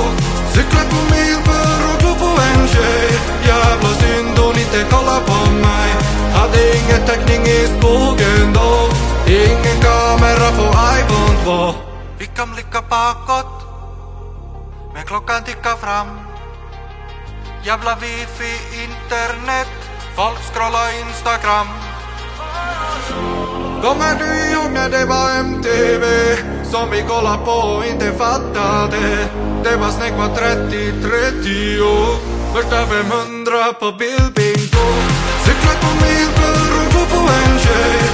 Cykla 0.55 0.81
på 0.91 1.15
mil 1.15 1.39
för 1.45 1.79
att 1.91 2.01
glo 2.01 2.15
på 2.15 2.43
en 2.49 2.69
tjej 2.69 3.09
Jävla 3.47 3.89
synd 3.89 4.39
hon 4.39 4.57
inte 4.59 4.85
kollar 4.91 5.21
på 5.21 5.51
mig 5.51 5.91
Hade 6.35 6.59
e 6.59 6.77
ingen 6.79 7.07
täckning 7.07 7.43
i 7.47 7.67
skogen 7.67 8.53
då 8.55 8.89
Ingen 9.27 9.79
kamera 9.87 10.49
på 10.59 10.67
iPhone 10.99 11.45
2 11.45 11.75
Vi 12.19 12.27
kan 12.27 12.55
blicka 12.55 12.83
bakåt 12.91 13.53
Men 14.95 15.07
klockan 15.07 15.45
tickar 15.45 15.77
fram 15.77 16.09
Jävla 17.65 17.95
wifi, 17.95 18.55
internet. 18.85 19.69
Folk 20.17 20.39
scrollar 20.39 20.89
Instagram. 21.01 21.96
Kommer 23.83 24.15
du 24.19 24.51
ihåg 24.51 24.71
när 24.73 24.89
det 24.89 25.05
var 25.05 25.31
MTV 25.41 26.05
Som 26.73 26.91
vi 26.91 27.05
kolla 27.09 27.37
på 27.37 27.51
och 27.51 27.87
inte 27.87 28.13
fattade 28.13 29.29
Det 29.65 29.77
var 29.77 29.91
snyggt 29.91 30.17
var 30.19 30.29
30-30 30.29 31.81
år 31.81 32.37
Första 32.55 32.87
500 32.87 33.73
på 33.81 33.93
bilbingo. 33.93 34.87
Cykla 35.45 35.75
på 35.81 35.91
mil 36.05 36.29
för 36.39 36.87
att 36.87 36.95
gå 36.95 37.17
på 37.17 37.21
en 37.21 37.59
tjej 37.59 38.06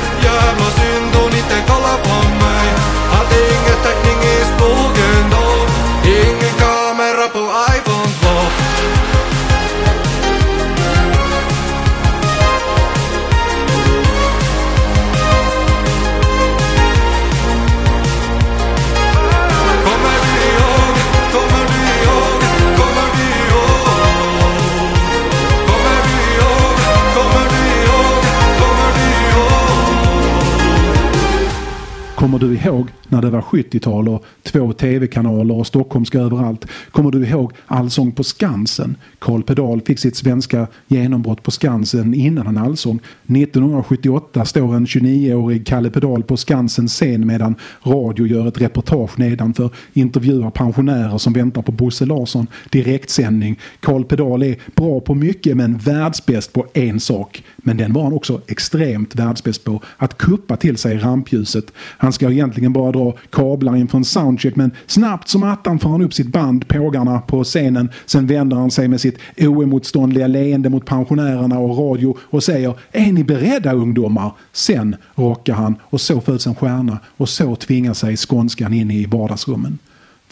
Kommer 32.32 32.46
du 32.46 32.58
ihåg 32.58 32.88
när 33.08 33.22
det 33.22 33.30
var 33.30 33.40
70-tal 33.40 34.08
och 34.08 34.24
två 34.52 34.72
tv-kanaler 34.72 35.54
och 35.54 35.66
stockholmska 35.66 36.18
överallt? 36.18 36.66
Kommer 36.90 37.10
du 37.10 37.26
ihåg 37.26 37.52
Allsång 37.66 38.12
på 38.12 38.24
Skansen? 38.24 38.96
Karl 39.18 39.42
Pedal 39.42 39.80
fick 39.80 39.98
sitt 39.98 40.16
svenska 40.16 40.66
genombrott 40.86 41.42
på 41.42 41.50
Skansen 41.50 42.14
innan 42.14 42.46
han 42.46 42.58
allsång. 42.58 43.00
1978 43.26 44.44
står 44.44 44.74
en 44.74 44.86
29-årig 44.86 45.66
Kalle 45.66 45.90
Pedal 45.90 46.22
på 46.22 46.36
Skansens 46.36 46.92
scen 46.92 47.26
medan 47.26 47.54
radio 47.82 48.26
gör 48.26 48.48
ett 48.48 48.60
reportage 48.60 49.18
nedanför, 49.18 49.70
intervjuar 49.92 50.50
pensionärer 50.50 51.18
som 51.18 51.32
väntar 51.32 51.62
på 51.62 51.72
Bosse 51.72 52.06
Larsson. 52.06 52.46
Direktsändning. 52.70 53.58
Karl 53.80 54.04
Pedal 54.04 54.42
är 54.42 54.56
bra 54.74 55.00
på 55.00 55.14
mycket 55.14 55.56
men 55.56 55.78
världsbäst 55.78 56.52
på 56.52 56.66
en 56.74 57.00
sak. 57.00 57.42
Men 57.56 57.76
den 57.76 57.92
var 57.92 58.02
han 58.02 58.12
också 58.12 58.40
extremt 58.46 59.14
världsbäst 59.14 59.64
på. 59.64 59.80
Att 59.96 60.18
kuppa 60.18 60.56
till 60.56 60.76
sig 60.76 60.98
rampljuset. 60.98 61.72
Han 61.76 62.12
ska 62.12 62.30
egentligen 62.30 62.72
bara 62.72 62.92
dra 62.92 63.14
kablar 63.30 63.76
inför 63.76 63.98
en 63.98 64.04
sound 64.04 64.40
soundcheck 64.42 64.56
men 64.56 64.70
snabbt 64.86 65.28
som 65.28 65.42
attan 65.42 65.78
får 65.78 65.90
han 65.90 66.02
upp 66.02 66.14
sitt 66.14 66.26
band 66.26 66.68
Pågarna 66.68 67.20
på 67.20 67.44
scenen. 67.44 67.90
Sen 68.06 68.26
vänder 68.26 68.56
han 68.56 68.70
sig 68.70 68.88
med 68.88 69.00
sitt 69.00 69.18
oemotståndliga 69.38 70.26
leende 70.26 70.70
mot 70.70 70.86
pensionärerna 70.86 71.58
och 71.58 71.78
radio 71.78 72.16
och 72.30 72.42
säger 72.42 72.74
Är 72.92 73.12
ni 73.12 73.24
beredda 73.24 73.72
ungdomar? 73.72 74.32
Sen 74.52 74.96
rockar 75.14 75.54
han 75.54 75.76
och 75.82 76.00
så 76.00 76.20
föds 76.20 76.46
en 76.46 76.54
stjärna 76.54 76.98
och 77.16 77.28
så 77.28 77.56
tvingar 77.56 77.94
sig 77.94 78.16
skånskan 78.16 78.72
in 78.72 78.90
i 78.90 79.06
vardagsrummen. 79.06 79.78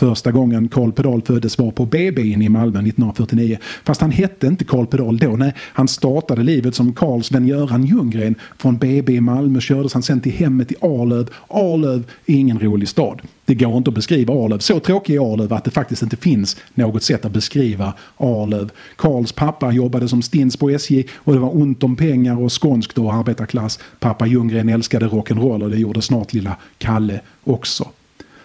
Första 0.00 0.32
gången 0.32 0.68
Karl 0.68 0.92
Pedal 0.92 1.22
föddes 1.22 1.58
var 1.58 1.70
på 1.70 1.86
BB 1.86 2.22
i 2.22 2.48
Malmö 2.48 2.78
1949. 2.78 3.58
Fast 3.84 4.00
han 4.00 4.10
hette 4.10 4.46
inte 4.46 4.64
Karl 4.64 4.86
Pedal 4.86 5.18
då. 5.18 5.36
Nej, 5.36 5.54
han 5.58 5.88
startade 5.88 6.42
livet 6.42 6.74
som 6.74 6.92
Karls 6.92 7.26
Sven-Göran 7.26 7.84
Ljunggren. 7.84 8.34
Från 8.58 8.78
BB 8.78 9.12
i 9.12 9.20
Malmö 9.20 9.60
kördes 9.60 9.94
han 9.94 10.02
sen 10.02 10.20
till 10.20 10.32
hemmet 10.32 10.72
i 10.72 10.74
Arlöv. 10.80 11.30
Arlöv 11.48 12.04
är 12.26 12.34
ingen 12.34 12.58
rolig 12.58 12.88
stad. 12.88 13.20
Det 13.44 13.54
går 13.54 13.76
inte 13.76 13.90
att 13.90 13.94
beskriva 13.94 14.34
Arlöv. 14.34 14.58
Så 14.58 14.80
tråkig 14.80 15.14
är 15.14 15.32
Arlöv 15.32 15.52
att 15.52 15.64
det 15.64 15.70
faktiskt 15.70 16.02
inte 16.02 16.16
finns 16.16 16.56
något 16.74 17.02
sätt 17.02 17.24
att 17.24 17.32
beskriva 17.32 17.94
Arlöv. 18.16 18.70
Karls 18.96 19.32
pappa 19.32 19.72
jobbade 19.72 20.08
som 20.08 20.22
stins 20.22 20.56
på 20.56 20.70
SJ 20.70 21.04
och 21.14 21.32
det 21.32 21.38
var 21.38 21.56
ont 21.56 21.82
om 21.82 21.96
pengar 21.96 22.42
och 22.42 22.62
skånskt 22.62 22.98
och 22.98 23.14
arbetarklass. 23.14 23.78
Pappa 23.98 24.26
Ljunggren 24.26 24.68
älskade 24.68 25.06
rock'n'roll 25.08 25.62
och 25.62 25.70
det 25.70 25.78
gjorde 25.78 26.02
snart 26.02 26.32
lilla 26.32 26.56
Kalle 26.78 27.20
också. 27.44 27.88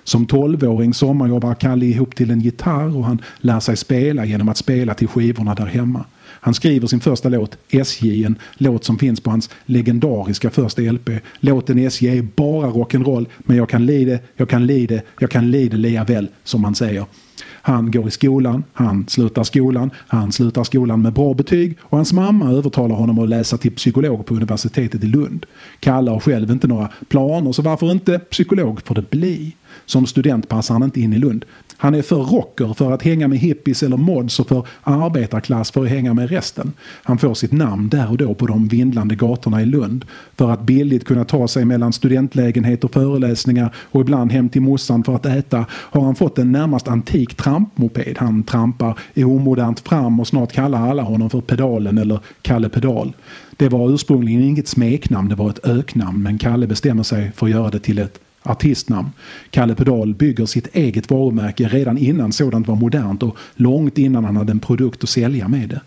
Som 0.06 0.26
tolvåring 0.26 0.94
sommarjobbar 0.94 1.54
Kalle 1.54 1.86
ihop 1.86 2.16
till 2.16 2.32
en 2.32 2.42
gitarr 2.42 2.98
och 2.98 3.06
han 3.06 3.22
lär 3.38 3.60
sig 3.60 3.78
spela 3.78 4.26
genom 4.26 4.50
att 4.50 4.58
spela 4.58 4.94
till 4.94 5.08
skivorna 5.08 5.56
där 5.56 5.66
hemma. 5.66 6.06
Han 6.46 6.54
skriver 6.54 6.88
sin 6.88 7.00
första 7.00 7.30
låt, 7.30 7.58
SJ, 7.70 8.24
en 8.24 8.38
låt 8.58 8.84
som 8.84 8.98
finns 8.98 9.20
på 9.20 9.30
hans 9.30 9.50
legendariska 9.66 10.50
första 10.50 10.82
LP. 10.82 11.10
Låten 11.40 11.80
SJ 11.80 12.18
är 12.18 12.22
bara 12.22 12.72
rock'n'roll, 12.72 13.26
men 13.40 13.58
jag 13.58 13.70
kan 13.70 13.86
lida, 13.86 14.18
jag 14.36 14.50
kan 14.50 14.66
lida, 14.68 15.00
jag 15.20 15.32
kan 15.32 15.52
lida 15.52 15.78
lia 15.78 16.04
väl, 16.04 16.28
som 16.44 16.64
han 16.64 16.76
säger. 16.76 17.06
Han 17.62 17.92
går 17.92 18.08
i 18.08 18.12
skolan, 18.12 18.64
han 18.74 19.08
slutar 19.08 19.44
skolan, 19.44 19.90
han 20.08 20.32
slutar 20.32 20.64
skolan 20.64 21.02
med 21.02 21.14
bra 21.14 21.34
betyg 21.34 21.78
och 21.82 21.98
hans 21.98 22.14
mamma 22.14 22.52
övertalar 22.52 22.96
honom 22.96 23.20
att 23.20 23.30
läsa 23.30 23.58
till 23.58 23.72
psykolog 23.72 24.26
på 24.26 24.36
universitetet 24.36 25.04
i 25.04 25.08
Lund. 25.08 25.46
Kalle 25.80 26.12
har 26.12 26.20
själv 26.20 26.52
inte 26.52 26.68
några 26.68 26.90
planer 27.08 27.52
så 27.52 27.62
varför 27.62 27.92
inte 27.92 28.20
psykolog 28.20 28.82
får 28.86 28.96
det 28.96 29.10
bli. 29.10 29.56
Som 29.86 30.06
student 30.06 30.50
passar 30.50 30.74
han 30.74 30.84
inte 30.84 31.02
in 31.02 31.14
i 31.14 31.18
Lund. 31.18 31.46
Han 31.78 31.96
är 31.96 32.02
för 32.02 32.16
rocker 32.16 32.74
för 32.74 32.92
att 32.92 33.02
hänga 33.02 33.28
med 33.28 33.40
hippies 33.40 33.84
eller 33.84 33.98
mods 33.98 34.40
och 34.40 34.48
för 34.48 34.68
arbetarklass 34.84 35.72
för 35.72 35.84
att 35.84 35.90
hänga 35.90 36.14
med 36.14 36.30
resten. 36.30 36.74
Han 37.04 37.18
får 37.18 37.34
sitt 37.34 37.52
namn 37.52 37.90
där 37.90 38.12
och 38.12 38.18
då 38.18 38.34
på 38.34 38.48
de 38.48 38.68
vindlande 38.68 39.16
gatorna 39.16 39.62
i 39.62 39.66
Lund. 39.66 40.06
För 40.38 40.52
att 40.52 40.62
billigt 40.62 41.06
kunna 41.06 41.26
ta 41.26 41.48
sig 41.48 41.66
mellan 41.66 41.94
studentlägenhet 41.94 42.84
och 42.84 42.94
föreläsningar 42.94 43.76
och 43.76 44.02
ibland 44.02 44.32
hem 44.32 44.50
till 44.50 44.62
morsan 44.62 45.04
för 45.04 45.16
att 45.16 45.26
äta 45.26 45.66
har 45.72 46.02
han 46.02 46.16
fått 46.16 46.40
en 46.40 46.52
närmast 46.52 46.88
antik 46.88 47.36
trampmoped. 47.36 48.18
Han 48.18 48.44
trampar 48.44 49.00
omodernt 49.16 49.80
fram 49.80 50.20
och 50.20 50.28
snart 50.28 50.52
kallar 50.52 50.90
alla 50.90 51.04
honom 51.04 51.30
för 51.30 51.42
Pedalen 51.42 51.98
eller 51.98 52.20
Kalle 52.42 52.70
Pedal. 52.70 53.14
Det 53.58 53.70
var 53.70 53.94
ursprungligen 53.94 54.42
inget 54.42 54.68
smeknamn, 54.68 55.30
det 55.30 55.36
var 55.36 55.50
ett 55.50 55.66
öknamn 55.66 56.24
men 56.24 56.38
Kalle 56.38 56.68
bestämmer 56.68 57.04
sig 57.04 57.32
för 57.36 57.46
att 57.46 57.52
göra 57.52 57.70
det 57.70 57.80
till 57.80 58.00
ett 58.00 58.20
artistnamn. 58.46 59.10
Kalle 59.50 59.76
Pedal 59.76 60.14
bygger 60.14 60.46
sitt 60.46 60.76
eget 60.76 61.12
varumärke 61.12 61.68
redan 61.68 61.98
innan 61.98 62.32
sådant 62.32 62.68
var 62.68 62.76
modernt 62.76 63.24
och 63.24 63.38
långt 63.56 63.98
innan 63.98 64.26
han 64.26 64.36
hade 64.36 64.52
en 64.52 64.60
produkt 64.60 65.04
att 65.04 65.10
sälja 65.10 65.48
med 65.48 65.70
det. 65.70 65.82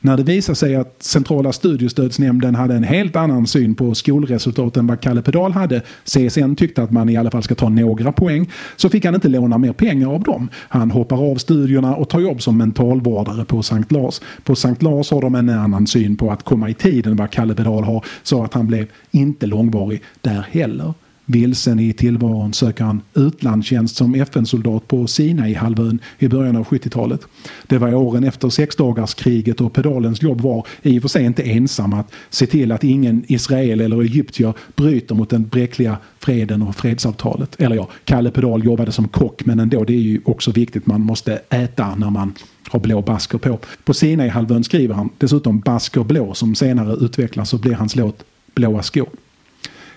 När 0.00 0.16
det 0.16 0.22
visade 0.22 0.56
sig 0.56 0.76
att 0.76 1.02
Centrala 1.02 1.52
studiestödsnämnden 1.52 2.54
hade 2.54 2.74
en 2.74 2.84
helt 2.84 3.16
annan 3.16 3.46
syn 3.46 3.74
på 3.74 3.94
skolresultat 3.94 4.76
än 4.76 4.86
vad 4.86 5.00
Kalle 5.00 5.22
Pedal 5.22 5.52
hade, 5.52 5.82
CSN 6.04 6.54
tyckte 6.54 6.82
att 6.82 6.90
man 6.90 7.08
i 7.08 7.16
alla 7.16 7.30
fall 7.30 7.42
ska 7.42 7.54
ta 7.54 7.68
några 7.68 8.12
poäng, 8.12 8.50
så 8.76 8.88
fick 8.88 9.04
han 9.04 9.14
inte 9.14 9.28
låna 9.28 9.58
mer 9.58 9.72
pengar 9.72 10.14
av 10.14 10.22
dem. 10.22 10.48
Han 10.54 10.90
hoppar 10.90 11.30
av 11.30 11.36
studierna 11.36 11.96
och 11.96 12.08
tar 12.08 12.20
jobb 12.20 12.42
som 12.42 12.58
mentalvårdare 12.58 13.44
på 13.44 13.62
Sankt 13.62 13.92
Lars. 13.92 14.20
På 14.44 14.54
Sankt 14.56 14.82
Lars 14.82 15.10
har 15.10 15.20
de 15.20 15.34
en 15.34 15.48
annan 15.48 15.86
syn 15.86 16.16
på 16.16 16.30
att 16.30 16.42
komma 16.42 16.70
i 16.70 16.74
tiden 16.74 17.16
vad 17.16 17.30
Kalle 17.30 17.54
Pedal 17.54 17.84
har, 17.84 18.04
så 18.22 18.44
att 18.44 18.54
han 18.54 18.66
blev 18.66 18.86
inte 19.10 19.46
långvarig 19.46 20.02
där 20.20 20.46
heller. 20.50 20.94
Vilsen 21.26 21.80
i 21.80 21.92
tillvaron 21.92 22.52
söker 22.52 22.84
han 22.84 23.02
utlandstjänst 23.14 23.96
som 23.96 24.14
FN-soldat 24.14 24.88
på 24.88 25.06
Sinai-halvön 25.06 25.98
i 26.18 26.28
början 26.28 26.56
av 26.56 26.66
70-talet. 26.66 27.20
Det 27.66 27.78
var 27.78 27.94
åren 27.94 28.24
efter 28.24 28.48
sexdagarskriget 28.48 29.60
och 29.60 29.72
pedalens 29.72 30.22
jobb 30.22 30.40
var 30.40 30.66
i 30.82 30.98
och 30.98 31.02
för 31.02 31.08
sig 31.08 31.24
inte 31.24 31.42
ensam 31.42 31.92
att 31.92 32.12
se 32.30 32.46
till 32.46 32.72
att 32.72 32.84
ingen 32.84 33.24
israel 33.28 33.80
eller 33.80 34.00
egyptier 34.00 34.54
bryter 34.76 35.14
mot 35.14 35.30
den 35.30 35.48
bräckliga 35.48 35.96
freden 36.18 36.62
och 36.62 36.76
fredsavtalet. 36.76 37.60
Eller 37.60 37.76
ja, 37.76 37.88
Kalle 38.04 38.30
Pedal 38.30 38.64
jobbade 38.64 38.92
som 38.92 39.08
kock 39.08 39.44
men 39.44 39.60
ändå, 39.60 39.84
det 39.84 39.92
är 39.92 40.00
ju 40.00 40.20
också 40.24 40.50
viktigt. 40.50 40.86
Man 40.86 41.00
måste 41.00 41.40
äta 41.48 41.94
när 41.94 42.10
man 42.10 42.34
har 42.68 42.80
blå 42.80 43.02
basker 43.02 43.38
på. 43.38 43.58
På 43.84 43.94
Sinai-halvön 43.94 44.64
skriver 44.64 44.94
han 44.94 45.10
dessutom 45.18 45.60
Basker 45.60 46.04
blå 46.04 46.34
som 46.34 46.54
senare 46.54 46.92
utvecklas 46.92 47.54
och 47.54 47.60
blir 47.60 47.74
hans 47.74 47.96
låt 47.96 48.24
Blåa 48.54 48.82
skor. 48.82 49.08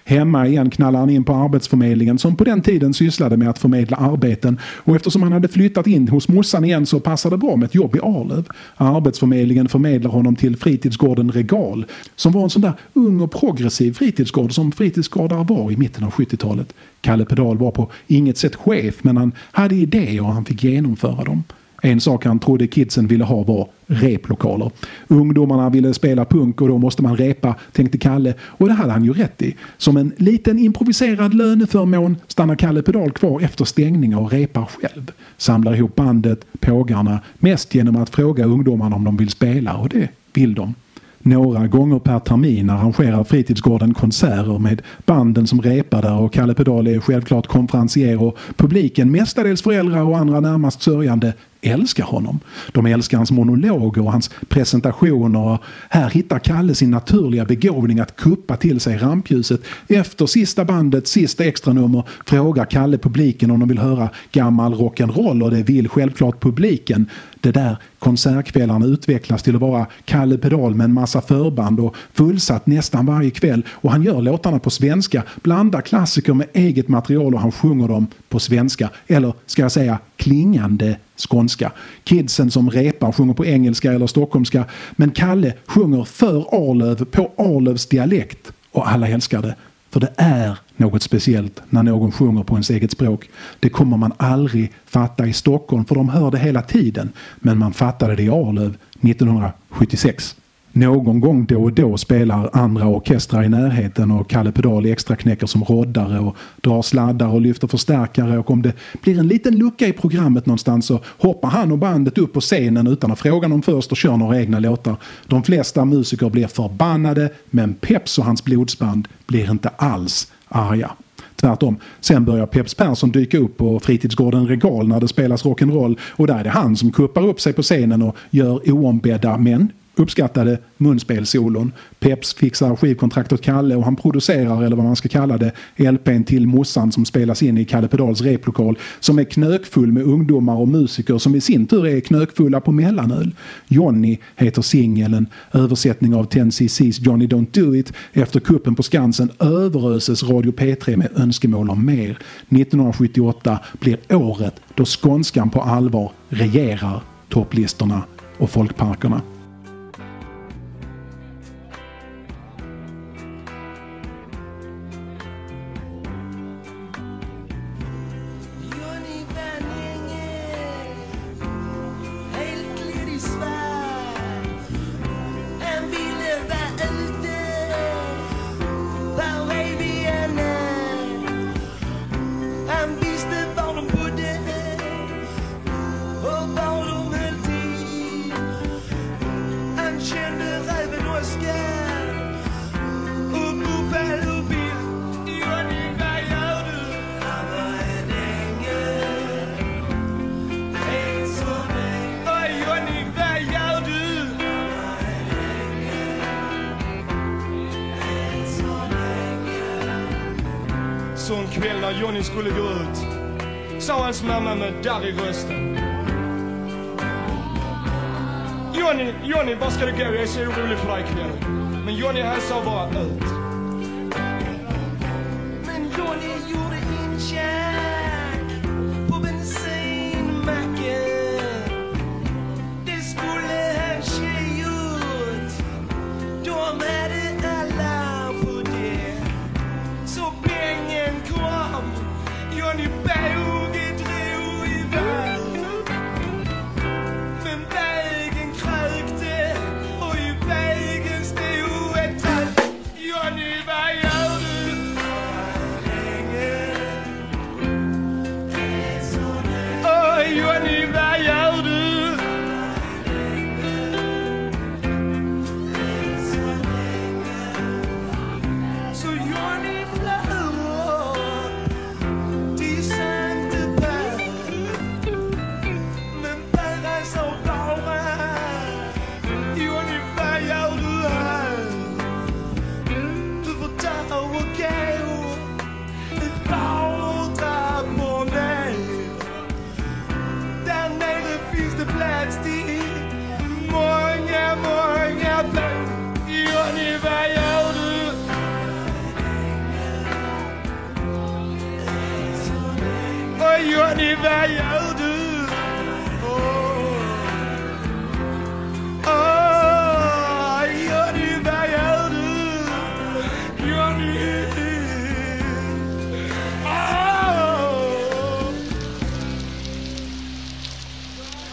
Hemma 0.09 0.47
igen 0.47 0.69
knallar 0.69 0.99
han 0.99 1.09
in 1.09 1.23
på 1.23 1.33
Arbetsförmedlingen 1.33 2.19
som 2.19 2.35
på 2.35 2.43
den 2.43 2.61
tiden 2.61 2.93
sysslade 2.93 3.37
med 3.37 3.49
att 3.49 3.59
förmedla 3.59 3.97
arbeten 3.97 4.59
och 4.63 4.95
eftersom 4.95 5.23
han 5.23 5.31
hade 5.31 5.47
flyttat 5.47 5.87
in 5.87 6.07
hos 6.07 6.27
morsan 6.27 6.65
igen 6.65 6.85
så 6.85 6.99
passade 6.99 7.35
det 7.35 7.37
bra 7.37 7.55
med 7.55 7.65
ett 7.65 7.75
jobb 7.75 7.95
i 7.95 7.99
Arlöv. 7.99 8.47
Arbetsförmedlingen 8.75 9.69
förmedlar 9.69 10.11
honom 10.11 10.35
till 10.35 10.57
fritidsgården 10.57 11.31
Regal 11.31 11.85
som 12.15 12.31
var 12.31 12.43
en 12.43 12.49
sån 12.49 12.61
där 12.61 12.73
ung 12.93 13.21
och 13.21 13.31
progressiv 13.31 13.93
fritidsgård 13.93 14.53
som 14.53 14.71
fritidsgårdar 14.71 15.43
var 15.43 15.71
i 15.71 15.77
mitten 15.77 16.03
av 16.03 16.11
70-talet. 16.11 16.73
Kalle 17.01 17.25
Pedal 17.25 17.57
var 17.57 17.71
på 17.71 17.91
inget 18.07 18.37
sätt 18.37 18.55
chef 18.55 19.03
men 19.03 19.17
han 19.17 19.31
hade 19.51 19.75
idéer 19.75 20.21
och 20.21 20.33
han 20.33 20.45
fick 20.45 20.63
genomföra 20.63 21.23
dem. 21.23 21.43
En 21.81 22.01
sak 22.01 22.25
han 22.25 22.39
trodde 22.39 22.67
kidsen 22.67 23.07
ville 23.07 23.23
ha 23.23 23.43
var 23.43 23.69
replokaler. 23.87 24.71
Ungdomarna 25.07 25.69
ville 25.69 25.93
spela 25.93 26.25
punk 26.25 26.61
och 26.61 26.67
då 26.67 26.77
måste 26.77 27.03
man 27.03 27.17
repa, 27.17 27.55
tänkte 27.71 27.97
Kalle. 27.97 28.33
Och 28.41 28.67
det 28.67 28.73
hade 28.73 28.91
han 28.91 29.05
ju 29.05 29.13
rätt 29.13 29.41
i. 29.41 29.55
Som 29.77 29.97
en 29.97 30.13
liten 30.17 30.59
improviserad 30.59 31.33
löneförmån 31.33 32.17
stannar 32.27 32.55
Kalle 32.55 32.81
Pedal 32.81 33.11
kvar 33.11 33.41
efter 33.41 33.65
stängning 33.65 34.15
och 34.15 34.31
repar 34.31 34.65
själv. 34.65 35.11
Samlar 35.37 35.75
ihop 35.75 35.95
bandet, 35.95 36.45
pågarna, 36.59 37.19
mest 37.39 37.75
genom 37.75 37.95
att 37.95 38.09
fråga 38.09 38.45
ungdomarna 38.45 38.95
om 38.95 39.03
de 39.03 39.17
vill 39.17 39.29
spela 39.29 39.77
och 39.77 39.89
det 39.89 40.09
vill 40.33 40.53
de. 40.53 40.73
Några 41.21 41.67
gånger 41.67 41.99
per 41.99 42.19
termin 42.19 42.69
arrangerar 42.69 43.23
fritidsgården 43.23 43.93
konserter 43.93 44.59
med 44.59 44.81
banden 45.05 45.47
som 45.47 45.61
repar 45.61 46.01
där 46.01 46.19
och 46.19 46.33
Kalle 46.33 46.53
Pedal 46.53 46.87
är 46.87 46.99
självklart 46.99 47.47
konferencier 47.47 48.23
och 48.23 48.37
publiken, 48.55 49.11
mestadels 49.11 49.61
föräldrar 49.61 50.03
och 50.03 50.17
andra 50.17 50.39
närmast 50.39 50.81
sörjande, 50.81 51.33
älskar 51.61 52.03
honom. 52.03 52.39
De 52.71 52.85
älskar 52.85 53.17
hans 53.17 53.31
monologer 53.31 54.01
och 54.01 54.11
hans 54.11 54.29
presentationer. 54.47 55.39
Och 55.39 55.63
här 55.89 56.09
hittar 56.09 56.39
Kalle 56.39 56.75
sin 56.75 56.91
naturliga 56.91 57.45
begåvning 57.45 57.99
att 57.99 58.15
kuppa 58.15 58.55
till 58.55 58.79
sig 58.79 58.97
rampljuset. 58.97 59.61
Efter 59.87 60.25
sista 60.25 60.65
bandet, 60.65 61.07
sista 61.07 61.45
extranummer, 61.45 62.03
frågar 62.25 62.65
Kalle 62.65 62.97
publiken 62.97 63.51
om 63.51 63.59
de 63.59 63.69
vill 63.69 63.79
höra 63.79 64.09
gammal 64.31 64.73
rock'n'roll 64.73 65.43
och 65.43 65.51
det 65.51 65.63
vill 65.63 65.89
självklart 65.89 66.41
publiken. 66.41 67.05
Det 67.41 67.51
där 67.51 67.77
konsertkvällarna 67.99 68.85
utvecklas 68.85 69.43
till 69.43 69.55
att 69.55 69.61
vara 69.61 69.85
Kalle 70.05 70.37
Pedal 70.37 70.75
med 70.75 70.85
en 70.85 70.93
massa 70.93 71.21
förband 71.21 71.79
och 71.79 71.95
fullsatt 72.13 72.67
nästan 72.67 73.05
varje 73.05 73.29
kväll. 73.29 73.65
Och 73.71 73.91
han 73.91 74.03
gör 74.03 74.21
låtarna 74.21 74.59
på 74.59 74.69
svenska, 74.69 75.23
blandar 75.41 75.81
klassiker 75.81 76.33
med 76.33 76.47
eget 76.53 76.87
material 76.87 77.33
och 77.33 77.41
han 77.41 77.51
sjunger 77.51 77.87
dem 77.87 78.07
på 78.29 78.39
svenska. 78.39 78.89
Eller 79.07 79.33
ska 79.45 79.61
jag 79.61 79.71
säga 79.71 79.99
klingande 80.17 80.97
skånska. 81.19 81.71
Kidsen 82.03 82.51
som 82.51 82.71
repar 82.71 83.11
sjunger 83.11 83.33
på 83.33 83.45
engelska 83.45 83.93
eller 83.93 84.07
stockholmska. 84.07 84.65
Men 84.91 85.11
Kalle 85.11 85.53
sjunger 85.65 86.03
för 86.03 86.45
Arlöv 86.51 87.05
på 87.05 87.31
Arlövs 87.37 87.85
dialekt. 87.85 88.51
Och 88.71 88.89
alla 88.89 89.07
älskar 89.07 89.41
det. 89.41 89.55
För 89.89 89.99
det 89.99 90.13
är 90.17 90.57
något 90.75 91.03
speciellt 91.03 91.61
när 91.69 91.83
någon 91.83 92.11
sjunger 92.11 92.43
på 92.43 92.55
ens 92.55 92.69
eget 92.69 92.91
språk. 92.91 93.29
Det 93.59 93.69
kommer 93.69 93.97
man 93.97 94.13
aldrig 94.17 94.71
fatta 94.85 95.27
i 95.27 95.33
Stockholm 95.33 95.85
för 95.85 95.95
de 95.95 96.09
hör 96.09 96.31
det 96.31 96.37
hela 96.37 96.61
tiden. 96.61 97.11
Men 97.39 97.57
man 97.57 97.73
fattade 97.73 98.15
det 98.15 98.23
i 98.23 98.29
Arlöv 98.29 98.77
1976. 99.01 100.35
Någon 100.71 101.19
gång 101.19 101.45
då 101.45 101.63
och 101.63 101.73
då 101.73 101.97
spelar 101.97 102.49
andra 102.53 102.87
orkestrar 102.87 103.43
i 103.43 103.49
närheten 103.49 104.11
och 104.11 104.29
Kalle 104.29 104.51
Pedal 104.51 104.85
extraknäcker 104.85 105.47
som 105.47 105.63
roddare 105.63 106.19
och 106.19 106.35
drar 106.61 106.81
sladdar 106.81 107.27
och 107.27 107.41
lyfter 107.41 107.67
förstärkare 107.67 108.37
och 108.37 108.51
om 108.51 108.61
det 108.61 108.73
blir 109.01 109.19
en 109.19 109.27
liten 109.27 109.55
lucka 109.55 109.87
i 109.87 109.93
programmet 109.93 110.45
någonstans 110.45 110.85
så 110.85 110.99
hoppar 111.05 111.49
han 111.49 111.71
och 111.71 111.77
bandet 111.77 112.17
upp 112.17 112.33
på 112.33 112.41
scenen 112.41 112.87
utan 112.87 113.11
att 113.11 113.19
fråga 113.19 113.47
någon 113.47 113.61
först 113.61 113.91
och 113.91 113.97
kör 113.97 114.17
några 114.17 114.39
egna 114.39 114.59
låtar. 114.59 114.95
De 115.27 115.43
flesta 115.43 115.85
musiker 115.85 116.29
blir 116.29 116.47
förbannade 116.47 117.29
men 117.49 117.73
Peps 117.73 118.17
och 118.17 118.25
hans 118.25 118.43
blodsband 118.43 119.07
blir 119.27 119.51
inte 119.51 119.69
alls 119.69 120.31
arga. 120.47 120.91
Tvärtom. 121.35 121.77
Sen 121.99 122.25
börjar 122.25 122.45
Peps 122.45 122.73
Persson 122.73 123.11
dyka 123.11 123.37
upp 123.37 123.57
på 123.57 123.79
fritidsgården 123.79 124.47
Regal 124.47 124.87
när 124.87 124.99
det 124.99 125.07
spelas 125.07 125.45
rock'n'roll 125.45 125.97
och 126.01 126.27
där 126.27 126.39
är 126.39 126.43
det 126.43 126.49
han 126.49 126.75
som 126.75 126.91
kuppar 126.91 127.27
upp 127.27 127.41
sig 127.41 127.53
på 127.53 127.61
scenen 127.61 128.01
och 128.01 128.15
gör 128.29 128.71
oombedda 128.71 129.37
men 129.37 129.71
uppskattade 129.95 130.57
munspelsolon. 130.77 131.71
Peps 131.99 132.33
fixar 132.33 132.75
skivkontrakt 132.75 133.33
åt 133.33 133.41
Kalle 133.41 133.75
och 133.75 133.83
han 133.83 133.95
producerar, 133.95 134.63
eller 134.63 134.75
vad 134.75 134.85
man 134.85 134.95
ska 134.95 135.09
kalla 135.09 135.37
det, 135.37 135.51
LPn 135.91 136.23
till 136.23 136.47
Mossan 136.47 136.91
som 136.91 137.05
spelas 137.05 137.43
in 137.43 137.57
i 137.57 137.65
Kalle 137.65 137.87
Pedals 137.87 138.21
replokal 138.21 138.77
som 138.99 139.19
är 139.19 139.23
knökfull 139.23 139.91
med 139.91 140.03
ungdomar 140.03 140.55
och 140.55 140.67
musiker 140.67 141.17
som 141.17 141.35
i 141.35 141.41
sin 141.41 141.67
tur 141.67 141.87
är 141.87 141.99
knökfulla 141.99 142.61
på 142.61 142.71
mellanöl. 142.71 143.35
Johnny 143.67 144.17
heter 144.35 144.61
singeln, 144.61 145.27
översättning 145.53 146.15
av 146.15 146.29
10cc's 146.29 147.05
Johnny 147.05 147.27
Don't 147.27 147.47
Do 147.51 147.75
It. 147.75 147.93
Efter 148.13 148.39
kuppen 148.39 148.75
på 148.75 148.83
Skansen 148.83 149.31
överöses 149.39 150.23
Radio 150.23 150.51
P3 150.51 150.97
med 150.97 151.09
önskemål 151.15 151.69
om 151.69 151.85
mer. 151.85 152.19
1978 152.49 153.59
blir 153.79 153.97
året 154.09 154.55
då 154.75 154.85
skånskan 154.85 155.49
på 155.49 155.61
allvar 155.61 156.11
regerar 156.29 157.01
topplistorna 157.29 158.03
och 158.37 158.49
folkparkerna. 158.49 159.21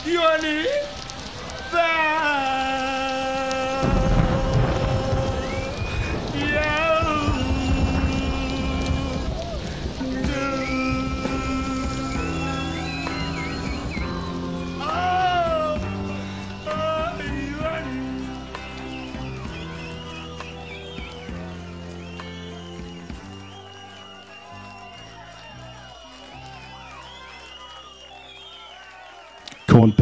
Johnny! 0.06 0.66
Vad 1.72 2.45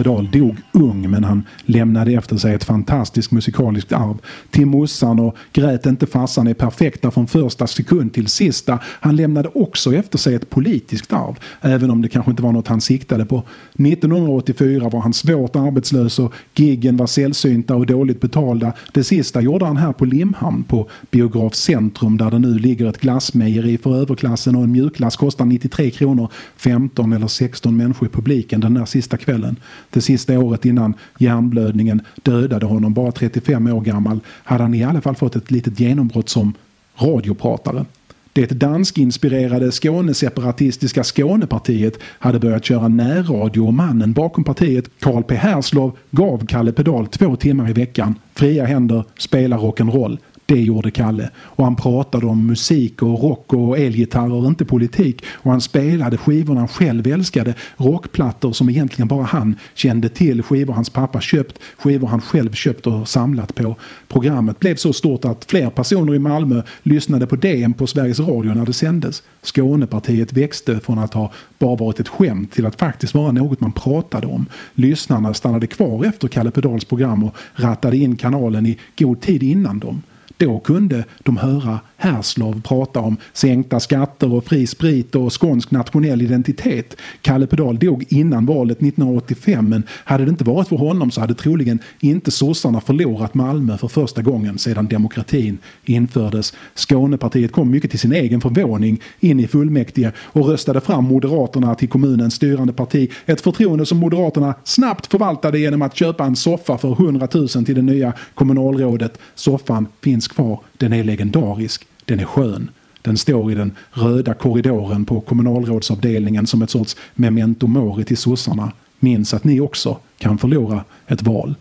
Karl 0.05 0.27
dog 0.31 0.57
ung 0.73 1.11
men 1.11 1.25
han 1.25 1.43
lämnade 1.65 2.13
efter 2.13 2.37
sig 2.37 2.55
ett 2.55 2.65
fantastiskt 2.65 3.31
musikaliskt 3.31 3.93
arv. 3.93 4.19
Till 4.51 4.67
Mossan 4.67 5.21
och 5.21 5.37
Grät 5.53 5.87
inte 5.87 6.07
farsan 6.07 6.47
är 6.47 6.55
perfekta 6.55 7.11
från 7.11 7.27
första 7.27 7.67
sekund 7.67 8.13
till 8.13 8.27
sista. 8.27 8.79
Han 8.85 9.17
lämnade 9.17 9.49
också 9.55 9.95
efter 9.95 10.19
sig 10.19 10.35
ett 10.35 10.51
politiskt 10.51 11.13
arv, 11.13 11.39
även 11.61 11.91
om 11.91 12.03
det 12.03 12.09
kanske 12.09 12.31
inte 12.31 12.43
var 12.43 12.53
något 12.53 12.69
han 12.69 12.81
siktade 12.81 13.25
på. 13.25 13.43
1984 13.73 14.89
var 14.89 15.01
han 15.01 15.13
svårt 15.13 15.57
arbetslös 15.57 16.19
och 16.19 16.35
giggen 16.55 16.97
var 16.97 17.07
sällsynta 17.07 17.77
och 17.77 17.87
dåligt 17.87 18.21
betalda. 18.21 18.73
Det 18.93 19.05
sista 19.05 19.41
gjorde 19.41 19.65
han 19.65 19.77
här 19.77 19.93
på 19.93 20.05
Limhamn 20.05 20.65
på 20.65 20.89
Biograf 21.11 21.55
Centrum 21.55 22.17
där 22.17 22.31
det 22.31 22.39
nu 22.39 22.59
ligger 22.59 22.87
ett 22.87 23.01
glassmejeri 23.01 23.79
för 23.79 23.97
överklassen 23.97 24.57
och 24.57 24.65
en 24.65 24.73
mjukglass 24.73 25.17
kostar 25.17 25.45
93 25.45 25.91
kronor. 25.91 26.29
15 26.57 27.13
eller 27.13 27.27
16 27.27 27.77
människor 27.77 28.09
i 28.09 28.11
publiken 28.11 28.61
den 28.61 28.75
där 28.75 28.85
sista 28.85 29.17
kvällen. 29.17 29.57
Det 29.95 30.01
sista 30.01 30.39
året 30.39 30.65
innan 30.65 30.95
hjärnblödningen 31.19 32.03
dödade 32.23 32.67
honom, 32.67 32.95
bara 32.95 33.13
35 33.13 33.67
år 33.67 33.81
gammal, 33.81 34.21
hade 34.29 34.63
han 34.63 34.75
i 34.75 34.85
alla 34.85 35.01
fall 35.01 35.15
fått 35.15 35.37
ett 35.37 35.51
litet 35.51 35.81
genombrott 35.81 36.29
som 36.29 36.55
radiopratare. 36.97 37.85
Det 38.33 38.47
danskinspirerade 38.47 39.73
Skåneseparatistiska 39.73 41.05
Skånepartiet 41.05 41.99
hade 42.03 42.39
börjat 42.39 42.65
köra 42.65 42.89
närradio 42.89 43.61
och 43.61 43.75
mannen 43.75 44.13
bakom 44.13 44.45
partiet, 44.45 44.91
Karl 45.01 45.23
P 45.23 45.35
Herslov, 45.35 45.97
gav 46.11 46.47
Kalle 46.47 46.73
Pedal 46.73 47.07
två 47.07 47.37
timmar 47.37 47.71
i 47.71 47.73
veckan. 47.73 48.15
Fria 48.35 48.65
händer, 48.65 49.05
spela 49.19 49.57
rock'n'roll. 49.57 50.19
Det 50.47 50.61
gjorde 50.61 50.91
Kalle. 50.91 51.31
Och 51.37 51.65
han 51.65 51.77
pratade 51.77 52.27
om 52.27 52.47
musik 52.47 53.03
och 53.03 53.23
rock 53.23 53.53
och 53.53 53.79
elgitarrer, 53.79 54.47
inte 54.47 54.65
politik. 54.65 55.25
Och 55.33 55.51
han 55.51 55.61
spelade 55.61 56.17
skivorna 56.17 56.61
han 56.61 56.69
själv 56.69 57.07
älskade. 57.07 57.55
Rockplattor 57.77 58.53
som 58.53 58.71
egentligen 58.71 59.09
bara 59.09 59.25
han 59.25 59.57
kände 59.75 60.09
till. 60.09 60.43
Skivor 60.43 60.75
hans 60.75 60.91
pappa 60.91 61.21
köpt, 61.21 61.59
skivor 61.79 62.09
han 62.09 62.21
själv 62.21 62.53
köpt 62.53 62.87
och 62.87 63.09
samlat 63.09 63.55
på. 63.55 63.77
Programmet 64.09 64.61
blev 64.61 64.77
så 64.77 64.93
stort 64.93 65.25
att 65.25 65.45
fler 65.45 65.71
personer 65.71 66.15
i 66.15 66.19
Malmö 66.19 66.63
lyssnade 66.83 67.27
på 67.27 67.37
det 67.37 67.63
än 67.63 67.75
på 67.75 67.87
Sveriges 67.87 68.21
Radio 68.21 68.55
när 68.55 68.67
det 68.67 68.73
sändes. 68.73 69.23
Skånepartiet 69.43 70.33
växte 70.33 70.81
från 70.81 70.99
att 70.99 71.15
ha 71.15 71.33
bara 71.59 71.77
varit 71.77 72.01
ett 72.01 72.09
skämt 72.09 72.53
till 72.53 72.67
att 72.67 72.79
faktiskt 72.79 73.15
vara 73.15 73.33
något 73.33 73.61
man 73.61 73.73
pratade 73.73 74.27
om. 74.27 74.47
Lyssnarna 74.75 75.35
stannade 75.35 75.67
kvar 75.67 76.05
efter 76.05 76.29
Kalle 76.29 76.51
Pedals 76.51 76.85
program 76.85 77.25
och 77.25 77.37
rattade 77.55 77.97
in 77.97 78.17
kanalen 78.17 78.67
i 78.67 78.79
god 78.97 79.21
tid 79.21 79.43
innan 79.43 79.79
dem. 79.79 80.03
Då 80.37 80.59
kunde 80.59 81.05
de 81.23 81.37
höra 81.37 81.81
Härslov 81.97 82.63
prata 82.63 83.01
om 83.01 83.17
sänkta 83.33 83.81
skatter 83.81 84.33
och 84.33 84.45
fri 84.45 84.67
sprit 84.67 85.15
och 85.15 85.43
skånsk 85.43 85.71
nationell 85.71 86.23
identitet. 86.23 86.97
Kalle 87.21 87.47
Pedal 87.47 87.79
dog 87.79 88.05
innan 88.09 88.47
valet 88.47 88.79
1985 88.79 89.69
men 89.69 89.83
hade 89.91 90.25
det 90.25 90.31
inte 90.31 90.45
varit 90.45 90.69
för 90.69 90.77
honom 90.77 91.11
så 91.11 91.21
hade 91.21 91.35
troligen 91.35 91.79
inte 92.01 92.31
sossarna 92.31 92.81
förlorat 92.81 93.35
Malmö 93.35 93.79
för 93.79 93.89
första 93.89 94.23
gången 94.23 94.59
sedan 94.59 94.87
demokratin 94.87 95.59
infördes. 95.85 96.55
Skånepartiet 96.75 97.53
kom 97.53 97.71
mycket 97.71 97.91
till 97.91 98.01
sin 98.01 98.13
egen 98.13 98.41
förvåning 98.41 99.01
in 99.21 99.41
i 99.41 99.47
fullmäktige 99.47 100.13
och 100.19 100.49
röstade 100.49 100.81
fram 100.81 101.05
Moderaterna 101.05 101.75
till 101.75 101.89
kommunens 101.89 102.35
styrande 102.35 102.73
parti. 102.73 103.11
Ett 103.27 103.41
förtroende 103.41 103.87
som 103.87 103.99
Moderaterna 103.99 104.55
snabbt 104.65 105.07
förvaltade 105.07 105.59
genom 105.59 105.83
att 105.83 105.97
köpa 105.97 106.25
en 106.25 106.37
soffa 106.37 106.79
för 106.79 106.93
100 106.93 107.29
000 107.35 107.49
till 107.49 107.75
det 107.75 107.83
nya 107.83 108.13
kommunalrådet. 108.35 109.19
Soffan 109.35 109.87
finns 110.01 110.24
kvar, 110.29 110.61
den 110.73 110.93
är 110.93 111.05
legendarisk. 111.05 111.87
Den 112.05 112.21
är 112.21 112.25
skön. 112.25 112.71
Den 113.03 113.17
står 113.17 113.53
i 113.53 113.55
den 113.55 113.73
röda 113.91 114.35
korridoren 114.35 115.05
på 115.05 115.21
kommunalrådsavdelningen 115.21 116.47
som 116.47 116.63
ett 116.63 116.71
sorts 116.71 116.97
memento 117.15 117.67
mori 117.67 118.05
till 118.05 118.17
sossarna. 118.17 118.73
Minns 118.99 119.35
att 119.35 119.45
ni 119.45 119.61
också 119.61 119.99
kan 120.19 120.39
förlora 120.39 120.85
ett 121.07 121.23
val. 121.23 121.55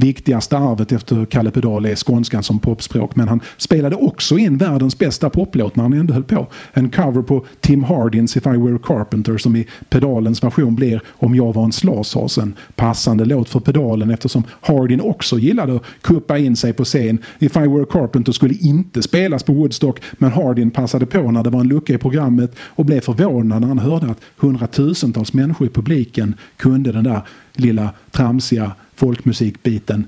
Viktigaste 0.00 0.58
arvet 0.58 0.92
efter 0.92 1.24
Kalle 1.24 1.50
Pedal 1.50 1.86
är 1.86 1.94
skånskan 1.94 2.42
som 2.42 2.58
popspråk 2.58 3.16
men 3.16 3.28
han 3.28 3.40
spelade 3.56 3.96
också 3.96 4.38
in 4.38 4.56
världens 4.56 4.98
bästa 4.98 5.30
poplåt 5.30 5.76
när 5.76 5.82
han 5.82 5.92
ändå 5.92 6.14
höll 6.14 6.24
på. 6.24 6.46
En 6.72 6.90
cover 6.90 7.22
på 7.22 7.46
Tim 7.60 7.84
Hardins 7.84 8.36
If 8.36 8.46
I 8.46 8.50
Were 8.50 8.74
a 8.74 8.78
Carpenter 8.84 9.38
som 9.38 9.56
i 9.56 9.66
pedalens 9.88 10.44
version 10.44 10.74
blir 10.74 11.02
Om 11.08 11.34
jag 11.34 11.54
var 11.54 11.64
en 11.64 11.72
slashas. 11.72 12.38
En 12.38 12.54
passande 12.76 13.24
låt 13.24 13.48
för 13.48 13.60
pedalen 13.60 14.10
eftersom 14.10 14.42
Hardin 14.60 15.00
också 15.00 15.38
gillade 15.38 15.76
att 15.76 15.82
kuppa 16.02 16.38
in 16.38 16.56
sig 16.56 16.72
på 16.72 16.84
scen. 16.84 17.18
If 17.38 17.56
I 17.56 17.60
Were 17.60 17.82
a 17.82 17.86
Carpenter 17.90 18.32
skulle 18.32 18.54
inte 18.54 19.02
spelas 19.02 19.42
på 19.42 19.52
Woodstock 19.52 20.00
men 20.12 20.32
Hardin 20.32 20.70
passade 20.70 21.06
på 21.06 21.30
när 21.30 21.44
det 21.44 21.50
var 21.50 21.60
en 21.60 21.68
lucka 21.68 21.94
i 21.94 21.98
programmet 21.98 22.56
och 22.58 22.84
blev 22.84 23.00
förvånad 23.00 23.60
när 23.60 23.68
han 23.68 23.78
hörde 23.78 24.06
att 24.06 24.20
hundratusentals 24.36 25.32
människor 25.32 25.66
i 25.66 25.70
publiken 25.70 26.34
kunde 26.56 26.92
den 26.92 27.04
där 27.04 27.22
lilla 27.58 27.92
tramsiga 28.10 28.72
folkmusikbiten 28.94 30.04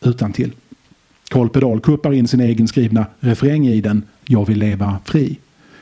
utan 0.00 0.32
till. 0.32 0.52
Karl 1.28 1.48
Pedal 1.48 1.80
kuppar 1.80 2.12
in 2.12 2.28
sin 2.28 2.40
egen 2.40 2.68
skrivna 2.68 3.06
refräng 3.20 3.66
i 3.66 3.80
den 3.80 4.02
Jag 4.24 4.46
vill 4.46 4.58
leva 4.58 4.98
fri. 5.04 5.38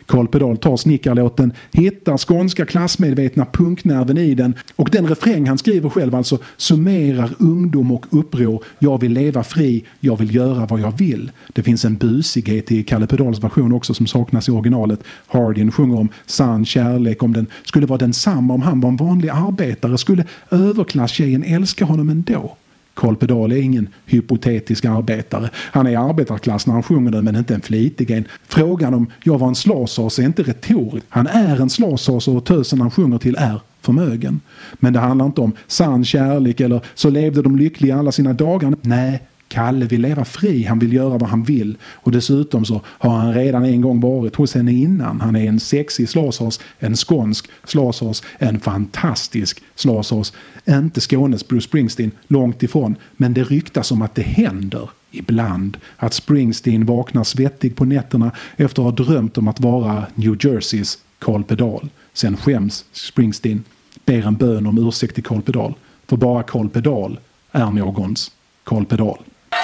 Karl 0.08 0.26
Pedal 0.26 0.56
tar 0.56 0.76
snickarlåten, 0.76 1.52
hittar 1.72 2.18
skånska 2.18 2.66
klassmedvetna 2.66 3.46
punknerven 3.52 4.18
i 4.18 4.34
den 4.34 4.54
och 4.76 4.88
den 4.90 5.06
refräng 5.06 5.46
han 5.46 5.58
skriver 5.58 5.88
själv 5.88 6.14
alltså 6.14 6.38
summerar 6.56 7.30
ungdom 7.38 7.92
och 7.92 8.06
uppror. 8.10 8.64
Jag 8.78 9.00
vill 9.00 9.12
leva 9.12 9.42
fri, 9.42 9.84
jag 10.00 10.16
vill 10.16 10.34
göra 10.34 10.66
vad 10.66 10.80
jag 10.80 10.98
vill. 10.98 11.30
Det 11.52 11.62
finns 11.62 11.84
en 11.84 11.96
busighet 11.96 12.72
i 12.72 12.82
Kalle 12.82 13.06
Pedals 13.06 13.44
version 13.44 13.72
också 13.72 13.94
som 13.94 14.06
saknas 14.06 14.48
i 14.48 14.50
originalet. 14.50 15.00
Hardin 15.26 15.72
sjunger 15.72 15.98
om 15.98 16.08
sann 16.26 16.64
kärlek, 16.64 17.22
om 17.22 17.32
den 17.32 17.46
skulle 17.64 17.86
vara 17.86 17.98
densamma 17.98 18.54
om 18.54 18.62
han 18.62 18.80
var 18.80 18.88
en 18.88 18.96
vanlig 18.96 19.28
arbetare. 19.28 19.98
Skulle 19.98 20.24
överklasstjejen 20.50 21.44
älska 21.44 21.84
honom 21.84 22.08
ändå? 22.08 22.56
Karl 22.98 23.16
Pedal 23.16 23.52
är 23.52 23.56
ingen 23.56 23.88
hypotetisk 24.06 24.84
arbetare. 24.84 25.50
Han 25.54 25.86
är 25.86 26.10
arbetarklass 26.10 26.66
när 26.66 26.74
han 26.74 26.82
sjunger 26.82 27.10
den 27.10 27.24
men 27.24 27.36
inte 27.36 27.54
en 27.54 27.60
flitig 27.60 28.10
en. 28.10 28.24
Frågan 28.48 28.94
om 28.94 29.06
jag 29.24 29.38
var 29.38 29.48
en 29.48 29.54
slashas 29.54 30.18
är 30.18 30.22
inte 30.22 30.42
retorisk. 30.42 31.06
Han 31.08 31.26
är 31.26 31.60
en 31.60 31.70
slashas 31.70 32.28
och 32.28 32.44
tösen 32.44 32.80
han 32.80 32.90
sjunger 32.90 33.18
till 33.18 33.36
är 33.36 33.60
förmögen. 33.80 34.40
Men 34.72 34.92
det 34.92 34.98
handlar 34.98 35.26
inte 35.26 35.40
om 35.40 35.52
sann 35.66 36.04
kärlek 36.04 36.60
eller 36.60 36.80
så 36.94 37.10
levde 37.10 37.42
de 37.42 37.56
lyckliga 37.56 37.96
alla 37.98 38.12
sina 38.12 38.32
dagar. 38.32 38.74
Nej, 38.82 39.22
Kalle 39.48 39.86
vill 39.86 40.00
leva 40.00 40.24
fri, 40.24 40.64
han 40.64 40.78
vill 40.78 40.92
göra 40.92 41.18
vad 41.18 41.28
han 41.28 41.42
vill. 41.42 41.76
Och 41.94 42.12
dessutom 42.12 42.64
så 42.64 42.80
har 42.84 43.16
han 43.18 43.34
redan 43.34 43.64
en 43.64 43.80
gång 43.80 44.00
varit 44.00 44.36
hos 44.36 44.54
henne 44.54 44.72
innan. 44.72 45.20
Han 45.20 45.36
är 45.36 45.48
en 45.48 45.60
sexig 45.60 46.08
slashas, 46.08 46.60
en 46.78 46.96
skånsk 46.96 47.50
slashas, 47.64 48.22
en 48.38 48.60
fantastisk 48.60 49.62
slashas. 49.74 50.32
Inte 50.68 51.00
Skånes 51.00 51.48
Bruce 51.48 51.64
Springsteen, 51.64 52.10
långt 52.26 52.62
ifrån. 52.62 52.96
Men 53.16 53.34
det 53.34 53.42
ryktas 53.42 53.92
om 53.92 54.02
att 54.02 54.14
det 54.14 54.22
händer 54.22 54.90
ibland 55.10 55.76
att 55.96 56.14
Springsteen 56.14 56.86
vaknar 56.86 57.24
svettig 57.24 57.76
på 57.76 57.84
nätterna 57.84 58.32
efter 58.56 58.88
att 58.88 58.98
ha 58.98 59.04
drömt 59.04 59.38
om 59.38 59.48
att 59.48 59.60
vara 59.60 60.06
New 60.14 60.36
Jerseys 60.40 60.98
Carl 61.18 61.44
Pedal. 61.44 61.88
Sen 62.12 62.36
skäms 62.36 62.84
Springsteen, 62.92 63.64
ber 64.04 64.26
en 64.26 64.34
bön 64.34 64.66
om 64.66 64.88
ursäkt 64.88 65.14
till 65.14 65.24
Carl 65.24 65.42
Pedal. 65.42 65.74
För 66.06 66.16
bara 66.16 66.42
Carl 66.42 66.68
Pedal 66.68 67.18
är 67.52 67.70
någons 67.70 68.30
Carl 68.64 68.84
Pedal. 68.84 69.18
Om 69.50 69.56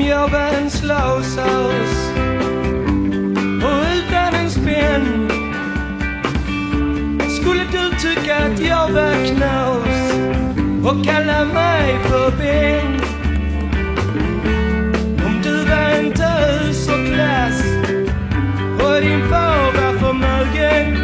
jag 0.00 0.28
var 0.28 0.40
en 0.40 0.70
slausaus 0.70 2.10
och 3.62 3.84
utan 3.96 4.34
en 4.34 4.50
spänn 4.50 5.30
Skulle 7.40 7.64
du 7.64 7.90
tycka 7.98 8.36
att 8.36 8.60
jag 8.60 8.90
var 8.90 9.26
knas 9.26 10.12
och 10.84 11.04
kalla 11.04 11.44
mig 11.44 11.98
för 12.08 12.30
Bengt? 12.30 13.09
För 19.00 19.08
din 19.08 19.28
far 19.28 19.72
var 19.72 19.98
förmögen. 19.98 20.96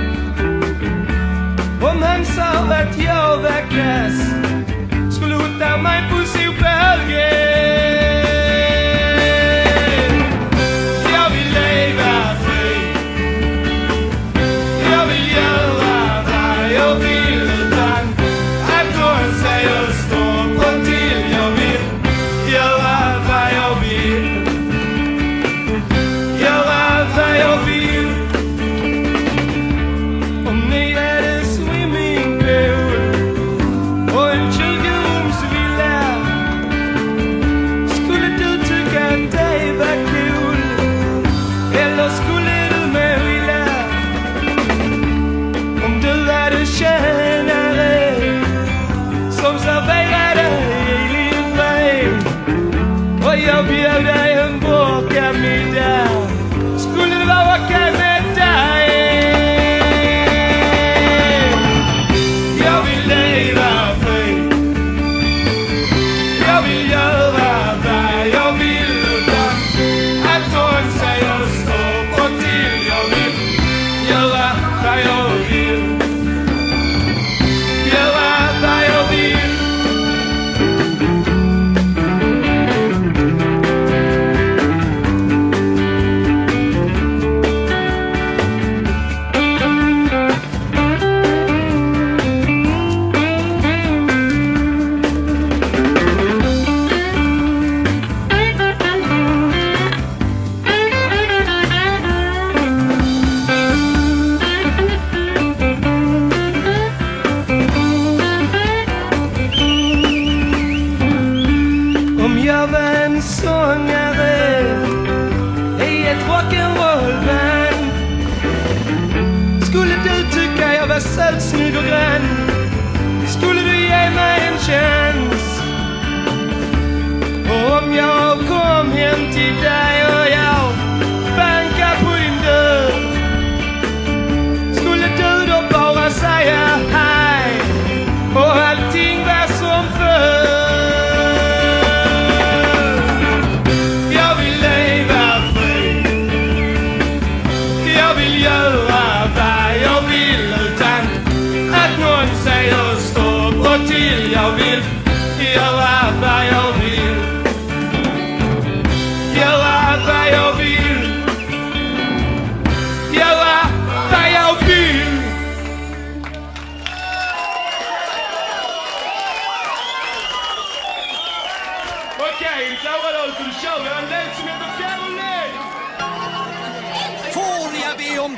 Om 1.83 2.03
han 2.03 2.25
sa 2.25 2.75
att 2.75 2.99
jag 2.99 3.37
var 3.37 3.63
kass 3.71 4.19
skulle 5.17 5.35
hota 5.35 5.77
mig 5.77 6.03
på 6.11 6.25
sopahögen 6.25 7.46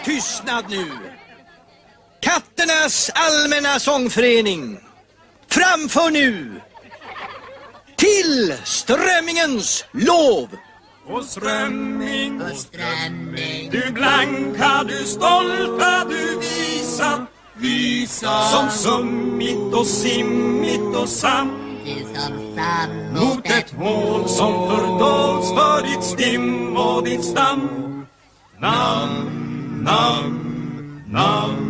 tystnad 0.09 0.65
nu? 0.69 0.87
Katternas 2.21 3.11
allmänna 3.15 3.79
sångförening. 3.79 4.81
Framför 5.49 6.11
nu. 6.11 6.61
Till 7.97 8.55
strömmingens 8.65 9.85
lov. 9.93 10.49
Och 11.09 11.25
strömming, 11.25 12.43
du 13.71 13.93
blanka, 13.93 14.85
du 14.89 15.05
stolta, 15.05 16.05
du 16.05 16.39
visa 16.39 17.27
Visa 17.57 18.43
Som 18.43 18.71
summit 18.71 19.75
och 19.75 19.87
simmit 19.87 20.97
och 20.97 21.09
sam 21.09 21.49
Mot 23.15 23.47
ett 23.47 23.79
mål 23.79 24.29
som 24.29 24.69
fördolts 24.69 25.49
för 25.49 25.83
ditt 25.83 26.05
stim 26.05 26.77
och 26.77 27.05
ditt 27.05 27.25
stam 27.25 28.07
Namn, 28.61 29.48
namn, 29.89 31.03
namn 31.07 31.69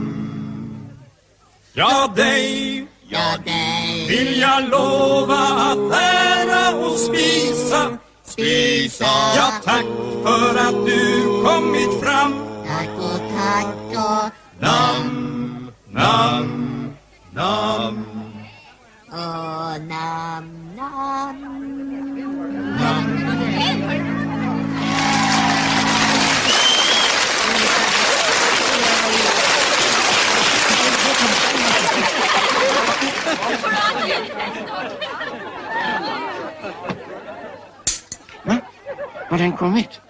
Ja, 1.75 2.13
dig. 2.17 2.87
Ja, 3.09 3.37
dig. 3.45 4.07
Vill 4.09 4.41
jag 4.41 4.69
lova 4.69 5.43
att 5.71 5.93
ära 5.93 6.77
och 6.77 6.99
spisa. 6.99 7.99
Spisa. 8.25 9.05
Ja, 9.37 9.53
tack 9.65 9.87
för 10.25 10.59
att 10.67 10.87
du 10.87 11.25
kommit 11.45 12.01
fram. 12.03 12.35
Tack 12.67 12.89
och 12.99 13.21
tack 13.37 13.77
och 13.93 14.31
Namn, 14.61 15.73
namn, 15.91 16.95
namn 17.33 18.05
och 19.11 19.81
namn, 19.83 20.77
namn 22.81 23.18
Har 39.29 39.39
den 39.39 39.53
kommit? 39.53 40.01